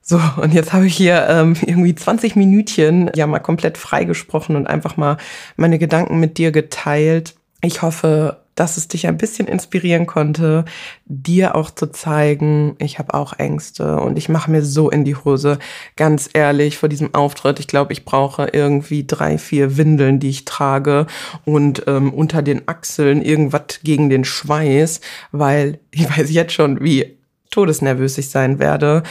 So, 0.01 0.19
und 0.41 0.53
jetzt 0.53 0.73
habe 0.73 0.87
ich 0.87 0.95
hier 0.95 1.27
ähm, 1.29 1.55
irgendwie 1.61 1.93
20 1.93 2.35
Minütchen 2.35 3.11
ja 3.15 3.27
mal 3.27 3.39
komplett 3.39 3.77
freigesprochen 3.77 4.55
und 4.55 4.67
einfach 4.67 4.97
mal 4.97 5.17
meine 5.55 5.77
Gedanken 5.77 6.19
mit 6.19 6.37
dir 6.37 6.51
geteilt. 6.51 7.35
Ich 7.61 7.81
hoffe, 7.81 8.37
dass 8.59 8.75
es 8.75 8.89
dich 8.89 9.07
ein 9.07 9.17
bisschen 9.17 9.47
inspirieren 9.47 10.05
konnte, 10.05 10.65
dir 11.05 11.55
auch 11.55 11.71
zu 11.71 11.87
zeigen, 11.87 12.75
ich 12.79 12.99
habe 12.99 13.13
auch 13.13 13.39
Ängste 13.39 14.01
und 14.01 14.17
ich 14.17 14.27
mache 14.27 14.51
mir 14.51 14.63
so 14.63 14.89
in 14.89 15.05
die 15.05 15.15
Hose, 15.15 15.59
ganz 15.95 16.29
ehrlich, 16.33 16.77
vor 16.77 16.89
diesem 16.89 17.15
Auftritt. 17.15 17.61
Ich 17.61 17.67
glaube, 17.67 17.93
ich 17.93 18.03
brauche 18.03 18.49
irgendwie 18.51 19.07
drei, 19.07 19.37
vier 19.37 19.77
Windeln, 19.77 20.19
die 20.19 20.29
ich 20.29 20.43
trage 20.43 21.07
und 21.45 21.83
ähm, 21.87 22.13
unter 22.13 22.41
den 22.41 22.67
Achseln 22.67 23.21
irgendwas 23.21 23.79
gegen 23.81 24.09
den 24.09 24.25
Schweiß, 24.25 24.99
weil 25.31 25.79
ich 25.91 26.09
weiß 26.09 26.29
jetzt 26.29 26.53
schon, 26.53 26.83
wie 26.83 27.17
todesnervös 27.51 28.17
ich 28.17 28.29
sein 28.29 28.59
werde. 28.59 29.03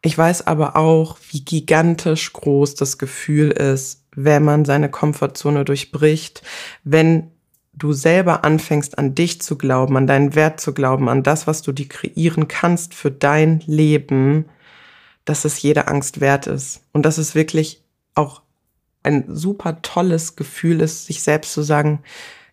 Ich 0.00 0.16
weiß 0.16 0.46
aber 0.46 0.76
auch, 0.76 1.16
wie 1.30 1.44
gigantisch 1.44 2.32
groß 2.32 2.76
das 2.76 2.98
Gefühl 2.98 3.50
ist, 3.50 4.04
wenn 4.14 4.44
man 4.44 4.64
seine 4.64 4.88
Komfortzone 4.88 5.64
durchbricht, 5.64 6.42
wenn 6.84 7.32
du 7.76 7.92
selber 7.92 8.44
anfängst 8.44 8.98
an 8.98 9.14
dich 9.14 9.40
zu 9.40 9.56
glauben, 9.56 9.96
an 9.96 10.06
deinen 10.06 10.34
Wert 10.34 10.60
zu 10.60 10.72
glauben, 10.72 11.08
an 11.08 11.22
das, 11.22 11.46
was 11.46 11.62
du 11.62 11.72
dir 11.72 11.88
kreieren 11.88 12.48
kannst 12.48 12.94
für 12.94 13.10
dein 13.10 13.60
Leben, 13.66 14.46
dass 15.24 15.44
es 15.44 15.60
jede 15.60 15.86
Angst 15.88 16.20
wert 16.20 16.46
ist. 16.46 16.82
Und 16.92 17.04
dass 17.04 17.18
es 17.18 17.34
wirklich 17.34 17.82
auch 18.14 18.42
ein 19.02 19.24
super 19.28 19.82
tolles 19.82 20.36
Gefühl 20.36 20.80
ist, 20.80 21.06
sich 21.06 21.22
selbst 21.22 21.52
zu 21.52 21.62
sagen, 21.62 22.00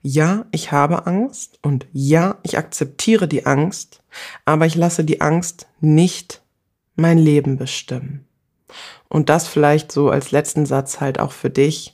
ja, 0.01 0.45
ich 0.51 0.73
habe 0.73 1.07
Angst 1.07 1.57
und 1.62 1.88
ja, 1.93 2.38
ich 2.43 2.57
akzeptiere 2.57 3.27
die 3.27 3.45
Angst, 3.45 4.03
aber 4.43 4.65
ich 4.65 4.75
lasse 4.75 5.05
die 5.05 5.21
Angst 5.21 5.67
nicht 5.79 6.41
mein 6.95 7.17
Leben 7.17 7.57
bestimmen. 7.57 8.27
Und 9.07 9.29
das 9.29 9.47
vielleicht 9.47 9.91
so 9.91 10.09
als 10.09 10.31
letzten 10.31 10.65
Satz 10.65 10.99
halt 10.99 11.19
auch 11.19 11.31
für 11.31 11.49
dich. 11.49 11.93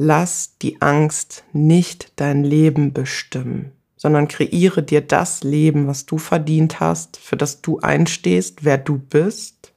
Lass 0.00 0.56
die 0.62 0.80
Angst 0.80 1.42
nicht 1.52 2.12
dein 2.14 2.44
Leben 2.44 2.92
bestimmen, 2.92 3.72
sondern 3.96 4.28
kreiere 4.28 4.80
dir 4.80 5.00
das 5.00 5.42
Leben, 5.42 5.88
was 5.88 6.06
du 6.06 6.18
verdient 6.18 6.78
hast, 6.78 7.16
für 7.16 7.36
das 7.36 7.62
du 7.62 7.80
einstehst, 7.80 8.64
wer 8.64 8.78
du 8.78 8.98
bist. 8.98 9.72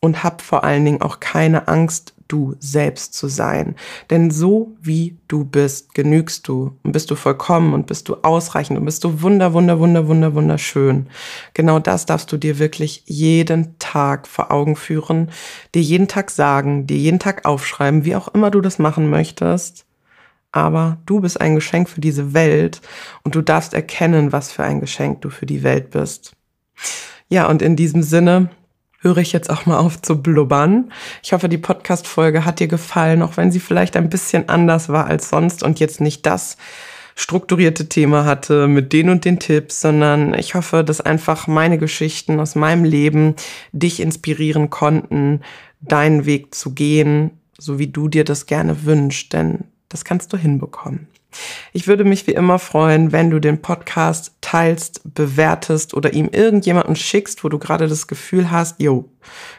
Und 0.00 0.24
hab 0.24 0.40
vor 0.40 0.64
allen 0.64 0.86
Dingen 0.86 1.02
auch 1.02 1.20
keine 1.20 1.68
Angst, 1.68 2.13
du 2.34 2.56
selbst 2.58 3.14
zu 3.14 3.28
sein. 3.28 3.76
Denn 4.10 4.32
so 4.32 4.76
wie 4.80 5.16
du 5.28 5.44
bist, 5.44 5.94
genügst 5.94 6.48
du 6.48 6.76
und 6.82 6.90
bist 6.90 7.08
du 7.12 7.14
vollkommen 7.14 7.72
und 7.72 7.86
bist 7.86 8.08
du 8.08 8.16
ausreichend 8.22 8.76
und 8.76 8.84
bist 8.84 9.04
du 9.04 9.22
wunder, 9.22 9.52
wunder, 9.52 9.78
wunder, 9.78 10.08
wunder, 10.08 10.34
wunderschön. 10.34 11.06
Genau 11.54 11.78
das 11.78 12.06
darfst 12.06 12.32
du 12.32 12.36
dir 12.36 12.58
wirklich 12.58 13.04
jeden 13.06 13.78
Tag 13.78 14.26
vor 14.26 14.50
Augen 14.50 14.74
führen, 14.74 15.30
dir 15.76 15.82
jeden 15.82 16.08
Tag 16.08 16.32
sagen, 16.32 16.88
dir 16.88 16.96
jeden 16.96 17.20
Tag 17.20 17.46
aufschreiben, 17.46 18.04
wie 18.04 18.16
auch 18.16 18.26
immer 18.26 18.50
du 18.50 18.60
das 18.60 18.80
machen 18.80 19.08
möchtest. 19.08 19.86
Aber 20.50 20.98
du 21.06 21.20
bist 21.20 21.40
ein 21.40 21.54
Geschenk 21.54 21.88
für 21.88 22.00
diese 22.00 22.34
Welt 22.34 22.80
und 23.22 23.36
du 23.36 23.42
darfst 23.42 23.74
erkennen, 23.74 24.32
was 24.32 24.50
für 24.50 24.64
ein 24.64 24.80
Geschenk 24.80 25.20
du 25.20 25.30
für 25.30 25.46
die 25.46 25.62
Welt 25.62 25.90
bist. 25.90 26.32
Ja, 27.28 27.48
und 27.48 27.62
in 27.62 27.76
diesem 27.76 28.02
Sinne, 28.02 28.50
höre 29.04 29.18
ich 29.18 29.32
jetzt 29.32 29.50
auch 29.50 29.66
mal 29.66 29.78
auf 29.78 30.00
zu 30.02 30.20
blubbern. 30.20 30.90
Ich 31.22 31.32
hoffe, 31.32 31.48
die 31.48 31.58
Podcast-Folge 31.58 32.44
hat 32.44 32.58
dir 32.58 32.68
gefallen, 32.68 33.22
auch 33.22 33.36
wenn 33.36 33.52
sie 33.52 33.60
vielleicht 33.60 33.96
ein 33.96 34.08
bisschen 34.08 34.48
anders 34.48 34.88
war 34.88 35.06
als 35.06 35.28
sonst 35.28 35.62
und 35.62 35.78
jetzt 35.78 36.00
nicht 36.00 36.26
das 36.26 36.56
strukturierte 37.14 37.88
Thema 37.88 38.24
hatte 38.24 38.66
mit 38.66 38.92
den 38.92 39.08
und 39.08 39.24
den 39.24 39.38
Tipps, 39.38 39.80
sondern 39.80 40.34
ich 40.34 40.54
hoffe, 40.54 40.82
dass 40.82 41.00
einfach 41.00 41.46
meine 41.46 41.78
Geschichten 41.78 42.40
aus 42.40 42.54
meinem 42.56 42.84
Leben 42.84 43.36
dich 43.72 44.00
inspirieren 44.00 44.70
konnten, 44.70 45.42
deinen 45.80 46.26
Weg 46.26 46.54
zu 46.54 46.72
gehen, 46.72 47.30
so 47.58 47.78
wie 47.78 47.86
du 47.86 48.08
dir 48.08 48.24
das 48.24 48.46
gerne 48.46 48.84
wünschst, 48.84 49.32
denn 49.32 49.64
das 49.88 50.04
kannst 50.04 50.32
du 50.32 50.36
hinbekommen. 50.36 51.06
Ich 51.72 51.86
würde 51.86 52.04
mich 52.04 52.26
wie 52.26 52.32
immer 52.32 52.58
freuen, 52.58 53.12
wenn 53.12 53.30
du 53.30 53.38
den 53.40 53.60
Podcast 53.62 54.36
teilst, 54.40 55.02
bewertest 55.14 55.94
oder 55.94 56.12
ihm 56.12 56.28
irgendjemanden 56.30 56.96
schickst, 56.96 57.44
wo 57.44 57.48
du 57.48 57.58
gerade 57.58 57.88
das 57.88 58.06
Gefühl 58.06 58.50
hast, 58.50 58.80
jo, 58.80 59.08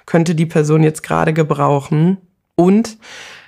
könnte 0.06 0.36
die 0.36 0.46
Person 0.46 0.84
jetzt 0.84 1.04
gerade 1.04 1.34
gebrauchen. 1.34 2.18
Und 2.56 2.98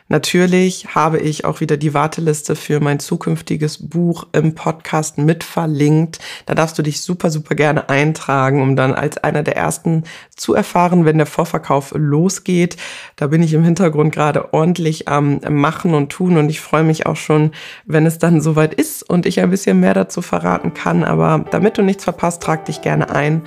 Natürlich 0.09 0.95
habe 0.95 1.19
ich 1.19 1.43
auch 1.43 1.59
wieder 1.59 1.75
die 1.75 1.93
Warteliste 1.93 2.55
für 2.55 2.79
mein 2.79 2.99
zukünftiges 2.99 3.89
Buch 3.89 4.25
im 4.31 4.55
Podcast 4.55 5.17
mit 5.17 5.43
verlinkt. 5.43 6.19
Da 6.45 6.55
darfst 6.55 6.77
du 6.77 6.81
dich 6.81 7.01
super, 7.01 7.29
super 7.29 7.55
gerne 7.55 7.89
eintragen, 7.89 8.61
um 8.61 8.77
dann 8.77 8.93
als 8.93 9.17
einer 9.17 9.43
der 9.43 9.57
ersten 9.57 10.03
zu 10.35 10.53
erfahren, 10.53 11.03
wenn 11.03 11.17
der 11.17 11.25
Vorverkauf 11.25 11.93
losgeht. 11.95 12.77
Da 13.17 13.27
bin 13.27 13.43
ich 13.43 13.53
im 13.53 13.63
Hintergrund 13.63 14.13
gerade 14.13 14.53
ordentlich 14.53 15.09
am 15.09 15.41
Machen 15.49 15.93
und 15.93 16.09
Tun 16.09 16.37
und 16.37 16.49
ich 16.49 16.61
freue 16.61 16.83
mich 16.83 17.05
auch 17.05 17.17
schon, 17.17 17.51
wenn 17.85 18.05
es 18.05 18.17
dann 18.17 18.39
soweit 18.39 18.73
ist 18.73 19.03
und 19.03 19.25
ich 19.25 19.41
ein 19.41 19.49
bisschen 19.49 19.79
mehr 19.81 19.93
dazu 19.93 20.21
verraten 20.21 20.73
kann. 20.73 21.03
Aber 21.03 21.43
damit 21.51 21.77
du 21.77 21.81
nichts 21.81 22.05
verpasst, 22.05 22.41
trag 22.41 22.65
dich 22.65 22.81
gerne 22.81 23.09
ein 23.09 23.41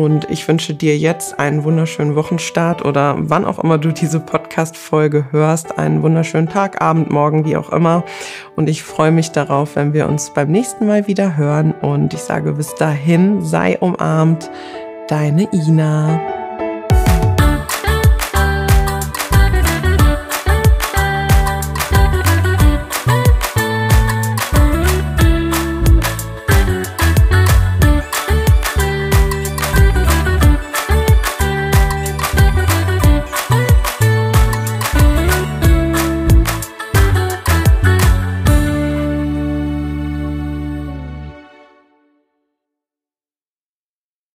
und 0.00 0.30
ich 0.30 0.48
wünsche 0.48 0.72
dir 0.72 0.96
jetzt 0.96 1.38
einen 1.38 1.62
wunderschönen 1.62 2.16
Wochenstart 2.16 2.82
oder 2.86 3.16
wann 3.18 3.44
auch 3.44 3.58
immer 3.58 3.76
du 3.76 3.92
diese 3.92 4.18
Podcast-Folge 4.18 5.26
hörst, 5.30 5.78
einen 5.78 6.02
wunderschönen 6.02 6.48
Tag, 6.48 6.80
Abend, 6.80 7.10
Morgen, 7.10 7.44
wie 7.44 7.58
auch 7.58 7.70
immer. 7.70 8.02
Und 8.56 8.70
ich 8.70 8.82
freue 8.82 9.10
mich 9.10 9.30
darauf, 9.30 9.76
wenn 9.76 9.92
wir 9.92 10.08
uns 10.08 10.30
beim 10.30 10.50
nächsten 10.50 10.86
Mal 10.86 11.06
wieder 11.06 11.36
hören. 11.36 11.72
Und 11.82 12.14
ich 12.14 12.20
sage 12.20 12.52
bis 12.52 12.74
dahin, 12.76 13.42
sei 13.42 13.76
umarmt, 13.78 14.50
deine 15.08 15.46
Ina. 15.52 16.39